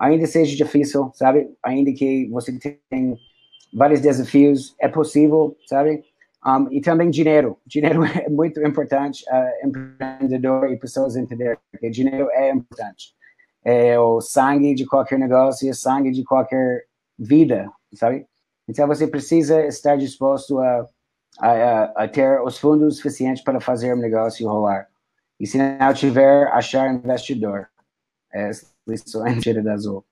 ainda 0.00 0.26
seja 0.26 0.56
difícil, 0.56 1.12
sabe? 1.14 1.50
Ainda 1.62 1.92
que 1.92 2.26
você 2.28 2.58
tem 2.88 3.16
vários 3.72 4.00
desafios, 4.00 4.74
é 4.80 4.88
possível, 4.88 5.56
sabe? 5.66 6.02
Um, 6.44 6.72
e 6.72 6.80
também 6.80 7.10
dinheiro. 7.10 7.58
Dinheiro 7.66 8.02
é 8.04 8.28
muito 8.30 8.58
importante, 8.66 9.22
uh, 9.28 9.66
empreendedor 9.66 10.72
e 10.72 10.78
pessoas 10.78 11.14
entenderem 11.14 11.58
que 11.78 11.90
dinheiro 11.90 12.30
é 12.30 12.50
importante. 12.50 13.14
É 13.62 14.00
o 14.00 14.22
sangue 14.22 14.74
de 14.74 14.86
qualquer 14.86 15.18
negócio, 15.18 15.68
é 15.68 15.70
o 15.70 15.74
sangue 15.74 16.10
de 16.10 16.24
qualquer 16.24 16.86
vida, 17.18 17.70
sabe? 17.92 18.26
Então 18.66 18.88
você 18.88 19.06
precisa 19.06 19.66
estar 19.66 19.96
disposto 19.96 20.58
a, 20.58 20.88
a, 21.38 22.04
a 22.04 22.08
ter 22.08 22.40
os 22.40 22.58
fundos 22.58 22.96
suficientes 22.96 23.44
para 23.44 23.60
fazer 23.60 23.92
o 23.92 23.98
negócio 23.98 24.48
rolar. 24.48 24.88
E 25.38 25.46
se 25.46 25.58
não 25.58 25.92
tiver, 25.92 26.46
achar 26.48 26.90
investidor. 26.94 27.68
É 28.32 28.50
lições 28.90 29.40
de 29.40 29.62
da 29.62 29.74
Azul. 29.74 30.04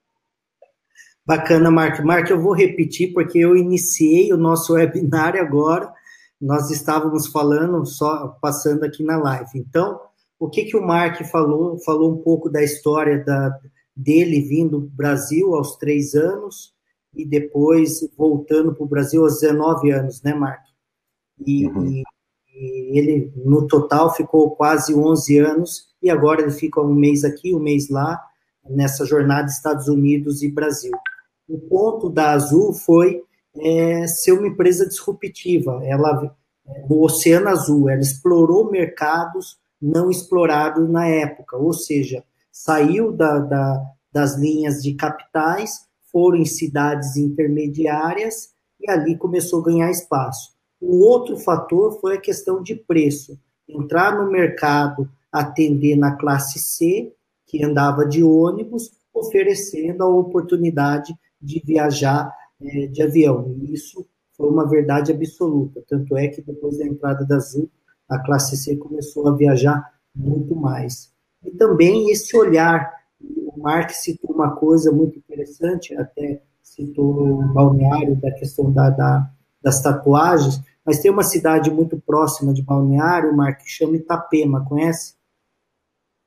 Bacana, 1.25 1.69
Marco. 1.69 2.03
Marco, 2.03 2.31
eu 2.31 2.41
vou 2.41 2.53
repetir 2.53 3.13
porque 3.13 3.37
eu 3.37 3.55
iniciei 3.55 4.33
o 4.33 4.37
nosso 4.37 4.73
webinar 4.73 5.35
agora. 5.35 5.93
Nós 6.41 6.71
estávamos 6.71 7.27
falando 7.27 7.85
só 7.85 8.29
passando 8.41 8.83
aqui 8.83 9.03
na 9.03 9.17
live. 9.17 9.51
Então, 9.55 9.99
o 10.39 10.49
que 10.49 10.65
que 10.65 10.77
o 10.77 10.85
Mark 10.85 11.21
falou? 11.25 11.77
Falou 11.79 12.13
um 12.13 12.17
pouco 12.17 12.49
da 12.49 12.63
história 12.63 13.23
da, 13.23 13.59
dele 13.95 14.41
vindo 14.41 14.79
do 14.79 14.89
Brasil 14.89 15.53
aos 15.53 15.75
três 15.75 16.15
anos 16.15 16.73
e 17.13 17.25
depois 17.25 17.99
voltando 18.17 18.73
para 18.73 18.83
o 18.83 18.89
Brasil 18.89 19.23
aos 19.23 19.39
19 19.39 19.91
anos, 19.91 20.23
né, 20.23 20.33
Mark? 20.33 20.63
E, 21.45 21.67
uhum. 21.67 22.03
e, 22.55 22.97
ele, 22.97 23.31
no 23.35 23.67
total, 23.67 24.13
ficou 24.15 24.51
quase 24.55 24.95
11 24.95 25.37
anos 25.37 25.89
e 26.01 26.09
agora 26.09 26.41
ele 26.41 26.51
fica 26.51 26.81
um 26.81 26.93
mês 26.93 27.23
aqui, 27.23 27.53
um 27.53 27.59
mês 27.59 27.89
lá, 27.89 28.19
nessa 28.69 29.05
jornada 29.05 29.49
Estados 29.49 29.87
Unidos 29.87 30.41
e 30.41 30.51
Brasil. 30.51 30.91
O 31.47 31.57
ponto 31.57 32.09
da 32.09 32.31
Azul 32.31 32.73
foi 32.73 33.23
é, 33.57 34.07
ser 34.07 34.33
uma 34.33 34.47
empresa 34.47 34.87
disruptiva. 34.87 35.81
Ela, 35.83 36.35
o 36.89 37.03
Oceano 37.03 37.49
Azul, 37.49 37.89
ela 37.89 38.01
explorou 38.01 38.69
mercados 38.69 39.57
não 39.81 40.09
explorados 40.09 40.89
na 40.89 41.07
época, 41.07 41.57
ou 41.57 41.71
seja, 41.73 42.23
saiu 42.51 43.11
da, 43.11 43.39
da, 43.39 43.85
das 44.11 44.35
linhas 44.37 44.81
de 44.81 44.93
capitais, 44.93 45.87
foram 46.11 46.37
em 46.37 46.45
cidades 46.45 47.15
intermediárias 47.15 48.49
e 48.79 48.89
ali 48.89 49.17
começou 49.17 49.61
a 49.61 49.65
ganhar 49.65 49.89
espaço. 49.89 50.53
O 50.81 51.05
outro 51.05 51.37
fator 51.37 51.99
foi 51.99 52.15
a 52.15 52.21
questão 52.21 52.61
de 52.61 52.75
preço. 52.75 53.39
Entrar 53.67 54.17
no 54.17 54.31
mercado, 54.31 55.09
atender 55.31 55.95
na 55.95 56.15
classe 56.15 56.57
C, 56.59 57.13
que 57.49 57.63
andava 57.63 58.05
de 58.05 58.23
ônibus, 58.23 58.91
oferecendo 59.11 60.03
a 60.03 60.07
oportunidade 60.07 61.13
de 61.41 61.59
viajar 61.65 62.31
é, 62.61 62.85
de 62.87 63.01
avião. 63.01 63.55
E 63.59 63.73
isso 63.73 64.05
foi 64.37 64.47
uma 64.47 64.69
verdade 64.69 65.11
absoluta. 65.11 65.83
Tanto 65.89 66.15
é 66.15 66.27
que 66.27 66.43
depois 66.43 66.77
da 66.77 66.85
entrada 66.85 67.25
da 67.25 67.37
Azul, 67.37 67.67
a 68.07 68.19
classe 68.19 68.55
C 68.55 68.77
começou 68.77 69.27
a 69.27 69.35
viajar 69.35 69.93
muito 70.15 70.55
mais. 70.55 71.11
E 71.43 71.51
também 71.51 72.11
esse 72.11 72.37
olhar. 72.37 72.97
O 73.21 73.61
Mark 73.61 73.89
citou 73.89 74.33
uma 74.33 74.55
coisa 74.55 74.91
muito 74.91 75.17
interessante, 75.17 75.93
até 75.97 76.41
citou 76.63 77.41
o 77.41 77.53
balneário 77.53 78.15
da 78.15 78.31
questão 78.31 78.71
da, 78.71 78.89
da, 78.89 79.29
das 79.61 79.81
tatuagens, 79.81 80.61
mas 80.85 80.99
tem 80.99 81.11
uma 81.11 81.23
cidade 81.23 81.69
muito 81.69 81.99
próxima 81.99 82.53
de 82.53 82.61
Balneário, 82.61 83.35
Mark, 83.35 83.59
que 83.59 83.69
chama 83.69 83.97
Itapema, 83.97 84.63
conhece? 84.63 85.15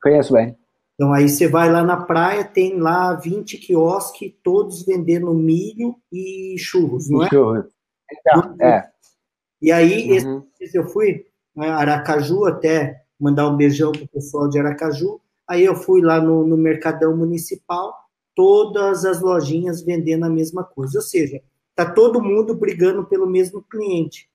Conheço 0.02 0.34
bem. 0.34 0.61
Então 0.94 1.12
aí 1.12 1.28
você 1.28 1.48
vai 1.48 1.70
lá 1.70 1.82
na 1.82 1.96
praia, 1.96 2.44
tem 2.44 2.78
lá 2.78 3.14
20 3.14 3.58
quiosques, 3.58 4.34
todos 4.42 4.84
vendendo 4.84 5.32
milho 5.34 5.96
e 6.12 6.56
churros, 6.58 7.08
não 7.08 7.24
é? 7.24 7.28
Churros. 7.28 7.66
Então, 8.10 8.56
é. 8.60 8.92
E 9.60 9.70
aí, 9.70 10.18
uhum. 10.24 10.44
esse, 10.60 10.76
eu 10.76 10.86
fui, 10.88 11.24
né, 11.54 11.68
Aracaju, 11.70 12.44
até 12.44 13.02
mandar 13.18 13.48
um 13.48 13.56
beijão 13.56 13.92
pro 13.92 14.08
pessoal 14.08 14.48
de 14.48 14.58
Aracaju. 14.58 15.20
Aí 15.48 15.64
eu 15.64 15.76
fui 15.76 16.02
lá 16.02 16.20
no, 16.20 16.46
no 16.46 16.56
Mercadão 16.56 17.16
Municipal, 17.16 17.94
todas 18.34 19.04
as 19.04 19.20
lojinhas 19.20 19.82
vendendo 19.82 20.24
a 20.24 20.30
mesma 20.30 20.64
coisa. 20.64 20.98
Ou 20.98 21.02
seja, 21.02 21.40
tá 21.74 21.88
todo 21.90 22.22
mundo 22.22 22.54
brigando 22.54 23.04
pelo 23.06 23.26
mesmo 23.26 23.62
cliente. 23.62 24.28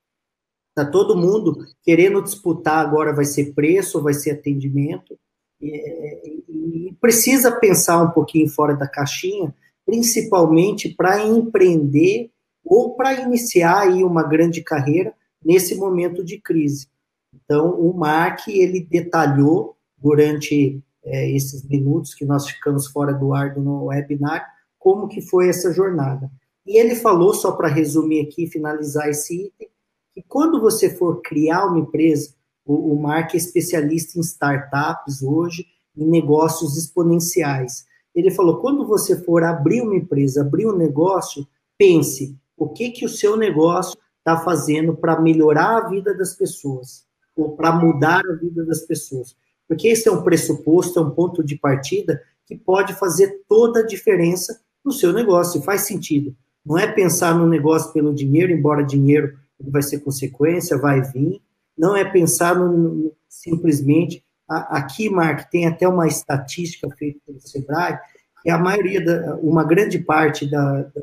Tá 0.74 0.86
todo 0.86 1.18
mundo 1.18 1.58
querendo 1.84 2.22
disputar 2.22 2.86
agora 2.86 3.14
vai 3.14 3.26
ser 3.26 3.54
preço, 3.54 4.02
vai 4.02 4.14
ser 4.14 4.32
atendimento. 4.32 5.20
E, 5.62 6.44
e 6.90 6.94
precisa 7.00 7.52
pensar 7.52 8.02
um 8.02 8.12
pouquinho 8.12 8.48
fora 8.50 8.76
da 8.76 8.88
caixinha, 8.88 9.54
principalmente 9.86 10.90
para 10.90 11.26
empreender 11.26 12.30
ou 12.64 12.96
para 12.96 13.22
iniciar 13.22 13.84
aí 13.84 14.04
uma 14.04 14.24
grande 14.24 14.62
carreira 14.62 15.14
nesse 15.44 15.76
momento 15.76 16.24
de 16.24 16.40
crise. 16.40 16.88
Então, 17.34 17.80
o 17.80 17.94
Mark 17.94 18.48
ele 18.48 18.82
detalhou 18.82 19.78
durante 19.98 20.82
é, 21.04 21.32
esses 21.32 21.64
minutos 21.64 22.14
que 22.14 22.26
nós 22.26 22.48
ficamos 22.48 22.88
fora 22.88 23.14
do 23.14 23.34
ar 23.34 23.54
do 23.54 23.86
webinar 23.86 24.46
como 24.78 25.08
que 25.08 25.22
foi 25.22 25.50
essa 25.50 25.74
jornada. 25.74 26.30
E 26.66 26.78
ele 26.78 26.96
falou, 26.96 27.34
só 27.34 27.54
para 27.54 27.70
resumir 27.70 28.22
aqui, 28.22 28.48
finalizar 28.48 29.08
esse 29.08 29.48
item, 29.48 29.70
que 30.14 30.22
quando 30.28 30.60
você 30.60 30.90
for 30.90 31.22
criar 31.22 31.66
uma 31.66 31.80
empresa, 31.80 32.34
o, 32.68 32.94
o 32.94 33.02
Mark 33.02 33.34
é 33.34 33.38
especialista 33.38 34.20
em 34.20 34.22
startups 34.22 35.24
hoje, 35.24 35.66
em 35.96 36.06
negócios 36.06 36.78
exponenciais. 36.78 37.86
Ele 38.14 38.30
falou: 38.30 38.60
quando 38.60 38.86
você 38.86 39.16
for 39.24 39.44
abrir 39.44 39.82
uma 39.82 39.96
empresa, 39.96 40.42
abrir 40.42 40.68
um 40.68 40.76
negócio, 40.76 41.48
pense 41.78 42.38
o 42.58 42.68
que 42.68 42.92
que 42.92 43.06
o 43.06 43.10
seu 43.10 43.38
negócio 43.38 43.98
está 44.20 44.38
fazendo 44.38 44.96
para 44.96 45.22
melhorar 45.22 45.78
a 45.78 45.88
vida 45.88 46.14
das 46.14 46.36
pessoas 46.36 47.06
ou 47.36 47.56
para 47.56 47.72
mudar 47.72 48.22
a 48.28 48.36
vida 48.36 48.66
das 48.66 48.82
pessoas. 48.82 49.36
Porque 49.68 49.88
esse 49.88 50.10
é 50.10 50.12
um 50.12 50.24
pressuposto, 50.24 51.00
é 51.00 51.02
um 51.02 51.12
ponto 51.12 51.44
de 51.44 51.56
partida 51.56 52.22
que 52.46 52.56
pode 52.56 52.94
fazer 52.94 53.44
toda 53.48 53.82
a 53.82 53.86
diferença 53.86 54.60
no 54.84 54.92
seu 54.92 55.14
negócio, 55.14 55.62
faz 55.62 55.82
sentido. 55.82 56.36
Não 56.66 56.78
é 56.78 56.88
pensar 56.88 57.38
no 57.38 57.48
negócio 57.48 57.94
pelo 57.94 58.14
dinheiro, 58.14 58.52
embora 58.52 58.84
dinheiro 58.84 59.38
vai 59.60 59.82
ser 59.82 60.00
consequência, 60.00 60.78
vai 60.78 61.02
vir, 61.02 61.42
não 61.78 61.96
é 61.96 62.04
pensar 62.04 62.56
no, 62.56 63.14
simplesmente. 63.28 64.24
Aqui, 64.48 65.10
Mark, 65.10 65.50
tem 65.50 65.68
até 65.68 65.88
uma 65.88 66.08
estatística 66.08 66.90
feita 66.96 67.20
pelo 67.26 67.40
Sebrae, 67.42 68.00
que 68.42 68.50
a 68.50 68.58
maioria, 68.58 69.04
da, 69.04 69.36
uma 69.38 69.64
grande 69.64 70.00
parte 70.00 70.50
da, 70.50 70.84
da, 70.84 71.02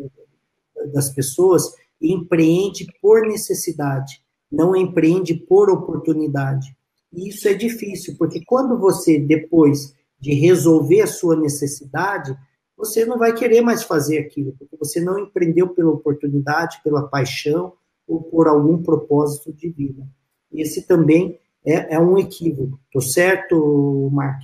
das 0.92 1.10
pessoas 1.10 1.74
empreende 2.00 2.86
por 3.00 3.22
necessidade, 3.22 4.22
não 4.50 4.74
empreende 4.74 5.34
por 5.34 5.70
oportunidade. 5.70 6.74
E 7.12 7.28
isso 7.28 7.46
é 7.46 7.54
difícil, 7.54 8.16
porque 8.18 8.42
quando 8.44 8.78
você, 8.78 9.18
depois 9.18 9.94
de 10.18 10.34
resolver 10.34 11.02
a 11.02 11.06
sua 11.06 11.36
necessidade, 11.36 12.36
você 12.76 13.04
não 13.04 13.18
vai 13.18 13.32
querer 13.32 13.60
mais 13.60 13.82
fazer 13.82 14.18
aquilo, 14.18 14.54
porque 14.58 14.76
você 14.76 15.00
não 15.00 15.18
empreendeu 15.18 15.68
pela 15.68 15.90
oportunidade, 15.90 16.80
pela 16.82 17.06
paixão 17.06 17.74
ou 18.06 18.22
por 18.22 18.48
algum 18.48 18.82
propósito 18.82 19.52
de 19.52 19.68
vida. 19.68 20.06
Esse 20.54 20.86
também 20.86 21.38
é, 21.66 21.94
é 21.94 21.98
um 21.98 22.18
equívoco. 22.18 22.78
Estou 22.86 23.02
certo, 23.02 24.08
Mark? 24.12 24.40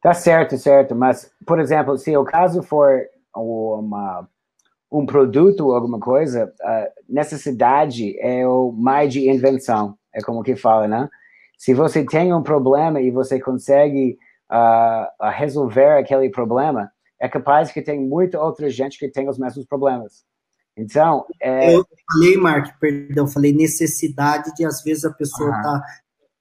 Tá 0.00 0.12
certo, 0.12 0.58
certo. 0.58 0.94
Mas, 0.94 1.30
por 1.46 1.60
exemplo, 1.60 1.96
se 1.96 2.16
o 2.16 2.24
caso 2.24 2.62
for 2.62 3.00
uma, 3.34 4.28
um 4.90 5.06
produto 5.06 5.66
ou 5.66 5.74
alguma 5.74 6.00
coisa, 6.00 6.52
a 6.60 6.88
necessidade 7.08 8.18
é 8.20 8.46
o 8.46 8.72
mais 8.72 9.12
de 9.12 9.28
invenção. 9.28 9.96
É 10.12 10.20
como 10.20 10.42
que 10.42 10.56
fala, 10.56 10.88
né? 10.88 11.08
Se 11.56 11.72
você 11.72 12.04
tem 12.04 12.34
um 12.34 12.42
problema 12.42 13.00
e 13.00 13.10
você 13.10 13.40
consegue 13.40 14.18
uh, 14.50 15.30
resolver 15.30 15.98
aquele 15.98 16.28
problema, 16.28 16.90
é 17.20 17.28
capaz 17.28 17.70
que 17.70 17.80
tem 17.80 18.00
muita 18.00 18.40
outra 18.40 18.68
gente 18.68 18.98
que 18.98 19.08
tem 19.08 19.28
os 19.28 19.38
mesmos 19.38 19.64
problemas. 19.64 20.24
Então, 20.76 21.26
é... 21.40 21.74
eu 21.74 21.86
falei, 22.12 22.36
Mark, 22.36 22.78
perdão, 22.78 23.26
falei 23.26 23.52
necessidade 23.52 24.54
de 24.54 24.64
às 24.64 24.82
vezes 24.82 25.04
a 25.04 25.12
pessoa 25.12 25.50
está 25.50 25.72
uhum. 25.74 25.80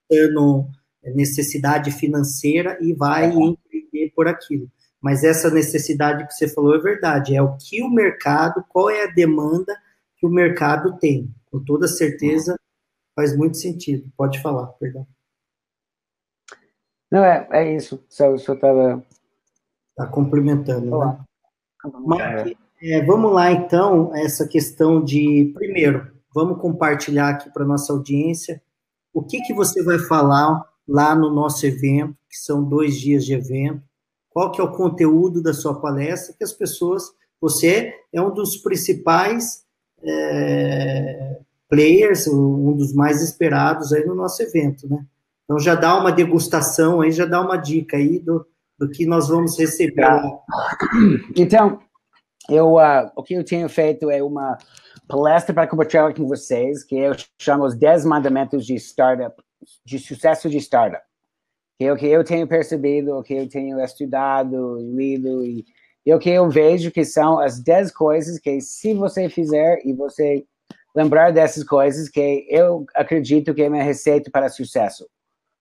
tendo 0.09 0.67
necessidade 1.15 1.91
financeira 1.91 2.77
e 2.81 2.93
vai 2.93 3.29
uhum. 3.31 3.49
empreender 3.49 4.13
por 4.15 4.27
aquilo. 4.27 4.69
Mas 5.01 5.23
essa 5.23 5.49
necessidade 5.49 6.25
que 6.27 6.33
você 6.33 6.47
falou 6.47 6.75
é 6.75 6.79
verdade, 6.79 7.35
é 7.35 7.41
o 7.41 7.57
que 7.57 7.81
o 7.81 7.89
mercado, 7.89 8.63
qual 8.69 8.89
é 8.89 9.03
a 9.03 9.11
demanda 9.11 9.75
que 10.17 10.25
o 10.25 10.29
mercado 10.29 10.97
tem. 10.99 11.33
Com 11.49 11.63
toda 11.63 11.87
certeza 11.87 12.55
faz 13.15 13.35
muito 13.35 13.57
sentido. 13.57 14.09
Pode 14.15 14.39
falar, 14.41 14.67
perdão. 14.73 15.05
Não, 17.11 17.25
é, 17.25 17.47
é 17.51 17.75
isso. 17.75 18.03
Só 18.07 18.35
estava. 18.35 19.03
Está 19.89 20.07
complementando. 20.07 20.97
Né? 20.97 21.25
Mark, 22.05 22.57
é, 22.81 23.05
vamos 23.05 23.31
lá, 23.31 23.51
então, 23.51 24.11
essa 24.15 24.47
questão 24.47 25.03
de. 25.03 25.51
Primeiro, 25.53 26.07
vamos 26.33 26.59
compartilhar 26.59 27.29
aqui 27.29 27.49
para 27.51 27.65
nossa 27.65 27.93
audiência 27.93 28.61
o 29.13 29.21
que, 29.21 29.41
que 29.41 29.53
você 29.53 29.83
vai 29.83 29.99
falar 29.99 30.65
lá 30.87 31.13
no 31.13 31.29
nosso 31.29 31.65
evento, 31.65 32.15
que 32.29 32.37
são 32.37 32.63
dois 32.63 32.99
dias 32.99 33.25
de 33.25 33.33
evento. 33.33 33.81
qual 34.29 34.49
que 34.51 34.61
é 34.61 34.63
o 34.63 34.71
conteúdo 34.71 35.43
da 35.43 35.53
sua 35.53 35.79
palestra, 35.79 36.33
que 36.37 36.43
as 36.43 36.53
pessoas, 36.53 37.03
você 37.39 37.93
é 38.13 38.21
um 38.21 38.33
dos 38.33 38.55
principais 38.57 39.65
é, 40.01 41.39
players, 41.69 42.27
um 42.27 42.73
dos 42.73 42.93
mais 42.93 43.21
esperados 43.21 43.91
aí 43.91 44.05
no 44.05 44.15
nosso 44.15 44.41
evento, 44.41 44.89
né? 44.89 45.05
Então 45.43 45.59
já 45.59 45.75
dá 45.75 45.99
uma 45.99 46.11
degustação 46.11 47.01
aí, 47.01 47.11
já 47.11 47.25
dá 47.25 47.41
uma 47.41 47.57
dica 47.57 47.97
aí 47.97 48.19
do, 48.19 48.45
do 48.79 48.89
que 48.89 49.05
nós 49.05 49.27
vamos 49.27 49.59
receber. 49.59 50.07
Então, 51.35 51.79
eu, 52.49 52.75
uh, 52.75 53.11
o 53.15 53.23
que 53.23 53.33
eu 53.33 53.43
tenho 53.43 53.69
feito 53.69 54.09
é 54.09 54.21
uma 54.23 54.57
palestra 55.07 55.53
para 55.53 55.67
compartilhar 55.67 56.13
com 56.13 56.27
vocês, 56.27 56.83
que 56.83 56.95
eu 56.95 57.13
chamo 57.39 57.65
os 57.65 57.75
10 57.75 58.05
mandamentos 58.05 58.65
de 58.65 58.75
startup, 58.75 59.35
de 59.85 59.99
sucesso 59.99 60.49
de 60.49 60.57
startup. 60.57 61.03
Que 61.77 61.85
é 61.85 61.93
o 61.93 61.97
que 61.97 62.07
eu 62.07 62.23
tenho 62.23 62.47
percebido, 62.47 63.17
o 63.17 63.23
que 63.23 63.33
eu 63.33 63.49
tenho 63.49 63.79
estudado, 63.79 64.77
lido, 64.95 65.43
e, 65.43 65.65
e 66.05 66.13
o 66.13 66.19
que 66.19 66.29
eu 66.29 66.49
vejo 66.49 66.91
que 66.91 67.03
são 67.03 67.39
as 67.39 67.59
10 67.59 67.91
coisas 67.91 68.39
que 68.39 68.61
se 68.61 68.93
você 68.93 69.29
fizer 69.29 69.79
e 69.85 69.93
você 69.93 70.45
lembrar 70.95 71.31
dessas 71.31 71.63
coisas, 71.63 72.09
que 72.09 72.45
eu 72.49 72.85
acredito 72.95 73.53
que 73.53 73.63
é 73.63 73.69
minha 73.69 73.83
receita 73.83 74.29
para 74.29 74.49
sucesso. 74.49 75.07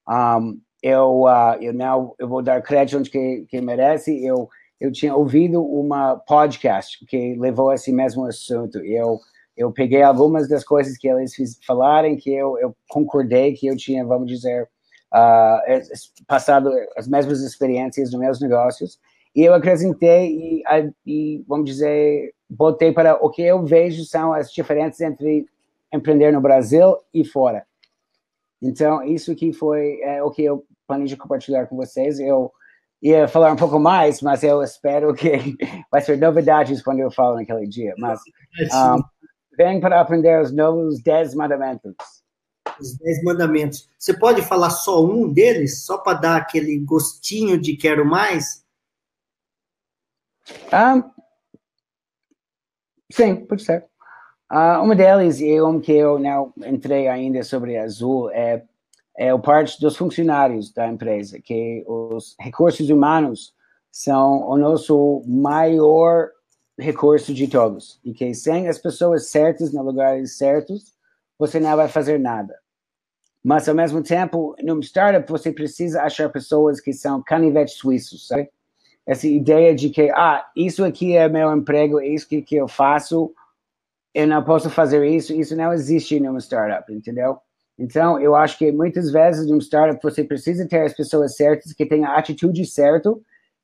Um, 0.09 0.61
eu, 0.83 1.23
uh, 1.23 1.55
eu 1.61 1.73
não 1.73 2.15
eu 2.19 2.27
vou 2.27 2.43
dar 2.43 2.63
crédito 2.63 2.99
onde 2.99 3.11
que, 3.11 3.47
que 3.49 3.61
merece, 3.61 4.25
eu 4.25 4.49
eu 4.81 4.91
tinha 4.91 5.15
ouvido 5.15 5.63
uma 5.63 6.17
podcast 6.17 7.05
que 7.07 7.35
levou 7.35 7.73
esse 7.73 7.93
mesmo 7.93 8.25
assunto. 8.25 8.79
Eu 8.79 9.21
eu 9.57 9.71
peguei 9.71 10.03
algumas 10.03 10.49
das 10.49 10.65
coisas 10.65 10.97
que 10.97 11.07
eles 11.07 11.35
falaram 11.67 12.17
que 12.17 12.33
eu, 12.33 12.59
eu 12.59 12.75
concordei 12.89 13.53
que 13.53 13.67
eu 13.67 13.77
tinha, 13.77 14.07
vamos 14.07 14.27
dizer, 14.27 14.67
uh, 15.13 16.27
passado 16.27 16.71
as 16.97 17.07
mesmas 17.07 17.43
experiências 17.43 18.11
nos 18.11 18.19
meus 18.19 18.41
negócios 18.41 18.99
e 19.35 19.43
eu 19.43 19.53
acrescentei 19.53 20.35
e, 20.35 20.63
e, 21.07 21.45
vamos 21.47 21.67
dizer, 21.67 22.35
botei 22.49 22.91
para 22.91 23.15
o 23.23 23.29
que 23.29 23.43
eu 23.43 23.63
vejo 23.63 24.05
são 24.05 24.33
as 24.33 24.51
diferenças 24.51 25.01
entre 25.03 25.47
empreender 25.93 26.33
no 26.33 26.41
Brasil 26.41 26.97
e 27.13 27.25
fora. 27.25 27.67
Então, 28.63 29.03
isso 29.03 29.33
aqui 29.33 29.53
foi 29.53 30.01
é, 30.01 30.23
o 30.23 30.31
que 30.31 30.43
eu 30.43 30.65
planejo 30.87 31.17
compartilhar 31.17 31.67
com 31.67 31.77
vocês. 31.77 32.19
Eu 32.19 32.53
ia 33.03 33.27
falar 33.27 33.53
um 33.53 33.57
pouco 33.57 33.79
mais, 33.79 34.21
mas 34.21 34.43
eu 34.43 34.63
espero 34.63 35.15
que 35.15 35.57
vai 35.91 36.01
ser 36.01 36.19
novidades 36.19 36.83
quando 36.83 37.01
eu 37.01 37.11
falo 37.11 37.37
naquele 37.37 37.67
dia. 37.67 37.95
Mas 37.99 38.21
um, 38.73 39.03
vem 39.57 39.81
para 39.81 40.01
aprender 40.01 40.41
os 40.41 40.53
novos 40.53 41.03
dez 41.03 41.35
mandamentos. 41.35 41.95
Os 42.79 42.97
dez 42.99 43.23
mandamentos. 43.23 43.89
Você 43.99 44.17
pode 44.19 44.43
falar 44.43 44.71
só 44.71 45.05
um 45.05 45.33
deles, 45.33 45.85
só 45.85 45.99
para 45.99 46.19
dar 46.19 46.37
aquele 46.37 46.79
gostinho 46.79 47.61
de 47.61 47.77
quero 47.77 48.05
mais? 48.05 48.65
Um, 50.73 51.11
sim, 53.13 53.37
pode 53.47 53.63
ser. 53.65 53.87
Uh, 54.51 54.83
uma 54.83 54.97
delas, 54.97 55.41
e 55.41 55.61
um 55.61 55.81
que 55.81 55.93
eu 55.93 56.19
não 56.19 56.53
entrei 56.67 57.07
ainda 57.07 57.43
sobre 57.45 57.79
Azul, 57.79 58.31
é, 58.33 58.65
é 59.21 59.35
o 59.35 59.39
parte 59.39 59.79
dos 59.79 59.99
funcionários 59.99 60.73
da 60.73 60.89
empresa, 60.89 61.39
que 61.39 61.85
os 61.87 62.35
recursos 62.41 62.89
humanos 62.89 63.55
são 63.93 64.49
o 64.49 64.57
nosso 64.57 65.23
maior 65.27 66.31
recurso 66.79 67.35
de 67.35 67.47
todos. 67.47 68.01
E 68.03 68.15
que 68.15 68.33
sem 68.33 68.67
as 68.67 68.79
pessoas 68.79 69.29
certas 69.29 69.75
nos 69.75 69.85
lugares 69.85 70.39
certos, 70.39 70.95
você 71.39 71.61
não 71.61 71.77
vai 71.77 71.87
fazer 71.87 72.19
nada. 72.19 72.59
Mas, 73.45 73.69
ao 73.69 73.75
mesmo 73.75 74.03
tempo, 74.03 74.57
num 74.63 74.81
startup, 74.81 75.31
você 75.31 75.53
precisa 75.53 76.03
achar 76.03 76.31
pessoas 76.31 76.81
que 76.81 76.95
são 76.95 77.23
canivetes 77.23 77.75
suíços, 77.75 78.27
sabe? 78.27 78.49
Essa 79.07 79.27
ideia 79.27 79.75
de 79.75 79.91
que, 79.91 80.09
ah, 80.13 80.47
isso 80.57 80.83
aqui 80.83 81.15
é 81.15 81.29
meu 81.29 81.55
emprego, 81.55 82.01
é 82.01 82.07
isso 82.07 82.27
que, 82.27 82.41
que 82.41 82.57
eu 82.57 82.67
faço, 82.67 83.35
eu 84.15 84.27
não 84.27 84.43
posso 84.43 84.71
fazer 84.71 85.05
isso, 85.05 85.35
isso 85.35 85.55
não 85.55 85.75
existe 85.75 86.19
numa 86.19 86.41
startup, 86.41 86.91
entendeu? 86.91 87.39
Então, 87.81 88.21
eu 88.21 88.37
acho 88.37 88.59
que 88.59 88.71
muitas 88.71 89.11
vezes 89.11 89.49
numa 89.49 89.59
startup 89.59 89.99
você 90.03 90.23
precisa 90.23 90.69
ter 90.69 90.83
as 90.83 90.93
pessoas 90.93 91.35
certas 91.35 91.73
que 91.73 91.87
têm 91.87 92.05
a 92.05 92.15
atitude 92.15 92.67
certa, 92.67 93.11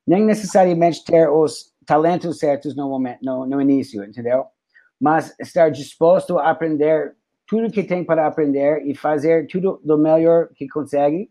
nem 0.07 0.25
necessariamente 0.25 1.05
ter 1.05 1.29
os 1.29 1.71
talentos 1.85 2.39
certos 2.39 2.75
no 2.75 2.89
momento, 2.89 3.19
no, 3.21 3.45
no 3.45 3.61
início, 3.61 4.03
entendeu? 4.03 4.45
Mas 4.99 5.35
estar 5.39 5.69
disposto 5.69 6.39
a 6.39 6.49
aprender 6.49 7.15
tudo 7.45 7.71
que 7.71 7.83
tem 7.83 8.03
para 8.03 8.25
aprender 8.25 8.81
e 8.87 8.95
fazer 8.95 9.45
tudo 9.45 9.79
do 9.83 9.99
melhor 9.99 10.49
que 10.55 10.67
consegue 10.67 11.29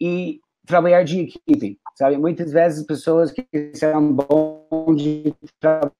e 0.00 0.40
trabalhar 0.66 1.02
de 1.02 1.20
equipe, 1.20 1.78
sabe? 1.94 2.16
Muitas 2.16 2.52
vezes 2.52 2.86
pessoas 2.86 3.30
que 3.30 3.46
são 3.74 4.14
bons 4.14 4.96
de 4.96 5.34
trabalhar 5.60 5.92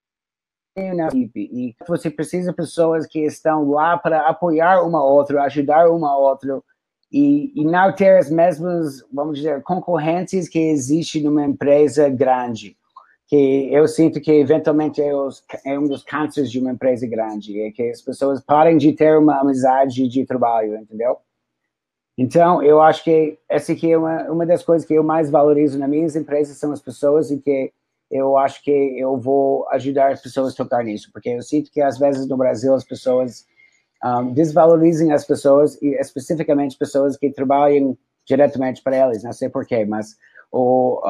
na 0.94 1.08
equipe 1.08 1.40
e 1.52 1.74
você 1.86 2.10
precisa 2.10 2.50
de 2.50 2.56
pessoas 2.56 3.06
que 3.06 3.20
estão 3.20 3.70
lá 3.70 3.96
para 3.98 4.28
apoiar 4.28 4.82
uma 4.82 5.04
outra, 5.04 5.42
ajudar 5.42 5.90
uma 5.90 6.16
outra 6.16 6.62
e, 7.12 7.52
e 7.54 7.64
não 7.64 7.92
ter 7.94 8.18
as 8.18 8.30
mesmas, 8.30 9.02
vamos 9.12 9.38
dizer, 9.38 9.62
concorrentes 9.62 10.48
que 10.48 10.58
existem 10.58 11.22
numa 11.22 11.44
empresa 11.44 12.08
grande. 12.08 12.76
Que 13.26 13.68
eu 13.72 13.86
sinto 13.86 14.20
que 14.20 14.32
eventualmente 14.32 15.02
é, 15.02 15.14
os, 15.14 15.42
é 15.64 15.78
um 15.78 15.86
dos 15.86 16.02
cânceres 16.02 16.50
de 16.50 16.58
uma 16.58 16.70
empresa 16.70 17.06
grande, 17.06 17.60
é 17.60 17.70
que 17.70 17.90
as 17.90 18.00
pessoas 18.00 18.42
parem 18.42 18.78
de 18.78 18.92
ter 18.92 19.18
uma 19.18 19.40
amizade 19.40 20.08
de 20.08 20.24
trabalho, 20.24 20.76
entendeu? 20.76 21.18
Então, 22.16 22.62
eu 22.62 22.82
acho 22.82 23.04
que 23.04 23.38
essa 23.48 23.72
aqui 23.72 23.92
é 23.92 23.96
uma, 23.96 24.24
uma 24.24 24.46
das 24.46 24.64
coisas 24.64 24.86
que 24.86 24.94
eu 24.94 25.04
mais 25.04 25.30
valorizo 25.30 25.78
nas 25.78 25.88
minhas 25.88 26.16
empresas 26.16 26.56
são 26.56 26.72
as 26.72 26.80
pessoas 26.80 27.30
e 27.30 27.38
que 27.38 27.72
eu 28.10 28.36
acho 28.38 28.62
que 28.62 28.70
eu 28.70 29.18
vou 29.18 29.68
ajudar 29.70 30.12
as 30.12 30.22
pessoas 30.22 30.52
a 30.52 30.56
tocar 30.56 30.84
nisso, 30.84 31.10
porque 31.12 31.28
eu 31.28 31.42
sinto 31.42 31.70
que 31.70 31.80
às 31.80 31.98
vezes 31.98 32.26
no 32.26 32.36
Brasil 32.36 32.74
as 32.74 32.84
pessoas 32.84 33.46
um, 34.04 34.32
desvalorizam 34.32 35.12
as 35.12 35.26
pessoas 35.26 35.80
e 35.82 35.88
especificamente 36.00 36.76
pessoas 36.76 37.16
que 37.16 37.30
trabalham 37.30 37.96
diretamente 38.24 38.82
para 38.82 38.96
elas, 38.96 39.22
não 39.22 39.32
sei 39.32 39.48
porquê, 39.48 39.84
mas 39.84 40.16
o, 40.50 41.00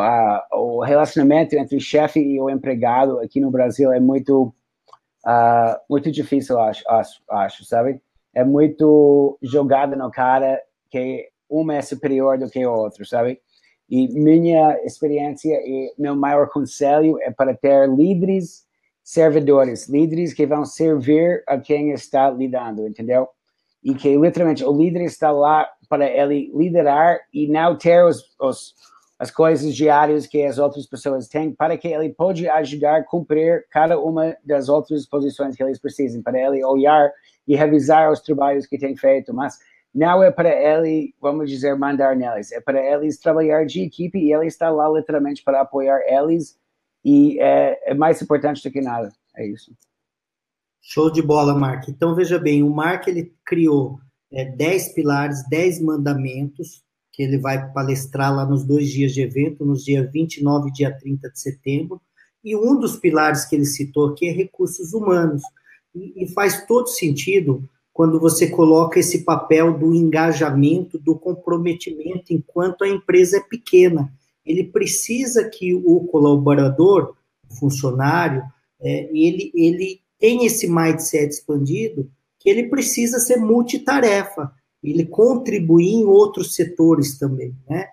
o 0.52 0.82
relacionamento 0.82 1.54
entre 1.54 1.78
chefe 1.80 2.20
e 2.20 2.40
o 2.40 2.50
empregado 2.50 3.20
aqui 3.20 3.40
no 3.40 3.50
Brasil 3.50 3.92
é 3.92 4.00
muito 4.00 4.52
uh, 5.26 5.78
muito 5.88 6.10
difícil, 6.10 6.58
acho, 6.60 6.82
acho, 6.88 7.22
acho, 7.28 7.64
sabe? 7.64 8.00
É 8.34 8.44
muito 8.44 9.38
jogada 9.42 9.96
no 9.96 10.10
cara 10.10 10.60
que 10.90 11.28
uma 11.48 11.76
é 11.76 11.82
superior 11.82 12.38
do 12.38 12.50
que 12.50 12.64
o 12.64 12.72
outro, 12.72 13.06
sabe? 13.06 13.40
E 13.88 14.08
minha 14.08 14.78
experiência 14.84 15.54
e 15.64 15.94
meu 15.98 16.14
maior 16.14 16.48
conselho 16.48 17.18
é 17.22 17.30
para 17.30 17.54
ter 17.54 17.88
líderes 17.88 18.66
servidores, 19.02 19.88
líderes 19.88 20.34
que 20.34 20.46
vão 20.46 20.64
servir 20.64 21.42
a 21.46 21.58
quem 21.58 21.92
está 21.92 22.30
lidando, 22.30 22.86
entendeu? 22.86 23.28
E 23.82 23.94
que 23.94 24.14
literalmente 24.16 24.64
o 24.64 24.76
líder 24.76 25.02
está 25.04 25.30
lá 25.30 25.66
para 25.88 26.06
ele 26.06 26.52
liderar 26.54 27.18
e 27.32 27.48
não 27.48 27.76
ter 27.76 28.04
os, 28.04 28.22
os 28.38 28.74
as 29.18 29.32
coisas 29.32 29.74
diárias 29.74 30.26
que 30.26 30.44
as 30.44 30.58
outras 30.58 30.86
pessoas 30.86 31.26
têm, 31.26 31.52
para 31.52 31.76
que 31.76 31.88
ele 31.88 32.10
pode 32.10 32.48
ajudar 32.48 32.96
a 32.96 33.02
cumprir 33.02 33.66
cada 33.68 33.98
uma 33.98 34.36
das 34.44 34.68
outras 34.68 35.04
posições 35.06 35.56
que 35.56 35.62
eles 35.62 35.78
precisam, 35.78 36.22
para 36.22 36.38
ele 36.38 36.64
olhar 36.64 37.10
e 37.46 37.56
revisar 37.56 38.12
os 38.12 38.20
trabalhos 38.20 38.66
que 38.66 38.78
tem 38.78 38.94
feito, 38.96 39.34
mas 39.34 39.58
não 39.98 40.22
é 40.22 40.30
para 40.30 40.48
ele, 40.48 41.12
vamos 41.20 41.50
dizer, 41.50 41.76
mandar 41.76 42.14
neles, 42.14 42.52
é 42.52 42.60
para 42.60 42.80
eles 42.80 43.18
trabalhar 43.18 43.66
de 43.66 43.82
equipe 43.82 44.16
e 44.16 44.32
ele 44.32 44.46
está 44.46 44.70
lá 44.70 44.88
literalmente 44.88 45.42
para 45.42 45.60
apoiar 45.60 46.00
eles 46.06 46.56
e 47.04 47.40
é, 47.40 47.90
é 47.90 47.94
mais 47.94 48.22
importante 48.22 48.62
do 48.62 48.72
que 48.72 48.80
nada, 48.80 49.12
é 49.36 49.44
isso. 49.44 49.72
Show 50.80 51.10
de 51.10 51.20
bola, 51.20 51.52
Mark. 51.52 51.88
Então, 51.88 52.14
veja 52.14 52.38
bem, 52.38 52.62
o 52.62 52.70
Mark, 52.70 53.08
ele 53.08 53.34
criou 53.44 53.98
é, 54.32 54.44
10 54.44 54.94
pilares, 54.94 55.42
10 55.48 55.82
mandamentos, 55.82 56.84
que 57.12 57.24
ele 57.24 57.36
vai 57.36 57.72
palestrar 57.72 58.34
lá 58.34 58.46
nos 58.46 58.64
dois 58.64 58.88
dias 58.88 59.12
de 59.12 59.22
evento, 59.22 59.66
nos 59.66 59.84
dias 59.84 60.08
29 60.12 60.68
e 60.68 60.72
dia 60.72 60.96
30 60.96 61.28
de 61.28 61.40
setembro, 61.40 62.00
e 62.44 62.56
um 62.56 62.78
dos 62.78 62.96
pilares 62.96 63.44
que 63.44 63.56
ele 63.56 63.64
citou 63.64 64.10
aqui 64.10 64.28
é 64.28 64.30
recursos 64.30 64.92
humanos, 64.92 65.42
e, 65.92 66.22
e 66.22 66.28
faz 66.28 66.64
todo 66.66 66.86
sentido 66.86 67.68
quando 67.98 68.20
você 68.20 68.48
coloca 68.48 69.00
esse 69.00 69.24
papel 69.24 69.76
do 69.76 69.92
engajamento, 69.92 71.00
do 71.00 71.18
comprometimento, 71.18 72.32
enquanto 72.32 72.84
a 72.84 72.88
empresa 72.88 73.38
é 73.38 73.40
pequena. 73.40 74.08
Ele 74.46 74.62
precisa 74.62 75.50
que 75.50 75.74
o 75.74 76.04
colaborador, 76.04 77.16
o 77.50 77.54
funcionário, 77.56 78.44
é, 78.80 79.10
ele, 79.12 79.50
ele 79.52 80.00
tem 80.16 80.46
esse 80.46 80.68
mindset 80.68 81.26
expandido 81.26 82.08
que 82.38 82.48
ele 82.48 82.68
precisa 82.68 83.18
ser 83.18 83.38
multitarefa, 83.38 84.52
ele 84.80 85.04
contribuir 85.04 85.94
em 85.94 86.04
outros 86.04 86.54
setores 86.54 87.18
também, 87.18 87.52
né? 87.68 87.88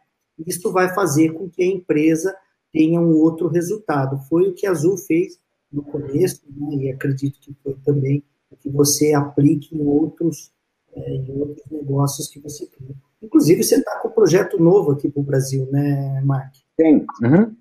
Isso 0.45 0.71
vai 0.71 0.93
fazer 0.93 1.33
com 1.33 1.49
que 1.49 1.63
a 1.63 1.67
empresa 1.67 2.31
tenha 2.71 3.01
um 3.01 3.15
outro 3.15 3.47
resultado. 3.47 4.19
Foi 4.29 4.49
o 4.49 4.53
que 4.53 4.67
a 4.67 4.71
Azul 4.71 4.97
fez 4.97 5.39
no 5.73 5.81
começo, 5.81 6.43
né? 6.55 6.75
e 6.75 6.91
acredito 6.91 7.39
que 7.39 7.55
foi 7.63 7.73
também 7.83 8.23
que 8.65 8.69
você 8.71 9.13
aplique 9.13 9.77
em 9.77 9.85
outros, 9.85 10.51
é, 10.91 11.15
em 11.17 11.39
outros 11.39 11.63
negócios 11.69 12.27
que 12.27 12.39
você 12.39 12.65
cria. 12.65 12.95
Inclusive, 13.21 13.63
você 13.63 13.75
está 13.75 13.99
com 13.99 14.07
um 14.07 14.11
projeto 14.11 14.59
novo 14.59 14.91
aqui 14.91 15.07
para 15.07 15.19
o 15.19 15.23
Brasil, 15.23 15.67
né, 15.71 16.19
Mark? 16.25 16.51
Sim. 16.79 17.05
Uhum. 17.21 17.55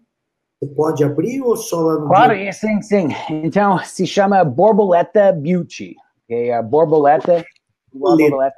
Você 0.58 0.66
pode 0.74 1.04
abrir 1.04 1.42
ou 1.42 1.56
só 1.56 1.80
lá 1.80 2.00
no. 2.00 2.06
Claro, 2.06 2.34
dia? 2.34 2.52
sim, 2.54 2.80
sim. 2.80 3.08
Então, 3.28 3.78
se 3.80 4.06
chama 4.06 4.42
Borboleta 4.44 5.30
Beauty. 5.30 5.94
Okay? 6.24 6.52
A 6.52 6.62
borboleta. 6.62 7.44
borboleta. 7.92 8.56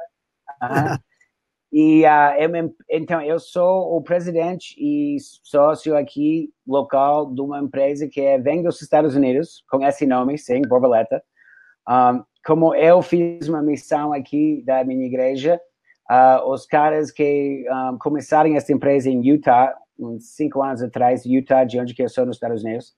e 1.73 2.05
uh, 2.05 2.39
eu, 2.39 2.75
então, 2.89 3.21
eu 3.21 3.41
sou 3.41 3.97
o 3.97 4.03
presidente 4.03 4.77
e 4.79 5.17
sócio 5.43 5.97
aqui 5.97 6.51
local 6.67 7.35
de 7.35 7.41
uma 7.41 7.59
empresa 7.59 8.07
que 8.09 8.21
é, 8.21 8.39
vem 8.39 8.63
dos 8.63 8.81
Estados 8.81 9.17
Unidos, 9.17 9.65
com 9.69 9.85
esse 9.85 10.07
nome, 10.07 10.39
sim, 10.39 10.63
Borboleta. 10.63 11.21
Um, 11.89 12.23
como 12.47 12.73
eu 12.77 13.03
fiz 13.03 13.49
uma 13.49 13.61
missão 13.61 14.13
aqui 14.13 14.63
da 14.65 14.85
minha 14.85 15.05
igreja, 15.05 15.61
uh, 16.09 16.49
os 16.49 16.65
caras 16.65 17.11
que 17.11 17.65
um, 17.69 17.99
começaram 17.99 18.55
essa 18.55 18.73
empresa 18.73 19.11
em 19.11 19.21
Utah, 19.27 19.77
uns 19.99 20.37
cinco 20.37 20.63
anos 20.63 20.81
atrás, 20.81 21.27
Utah, 21.27 21.65
de 21.65 21.81
onde 21.81 21.93
que 21.93 22.05
eu 22.05 22.09
sou 22.09 22.25
nos 22.25 22.37
Estados 22.37 22.63
Unidos. 22.63 22.95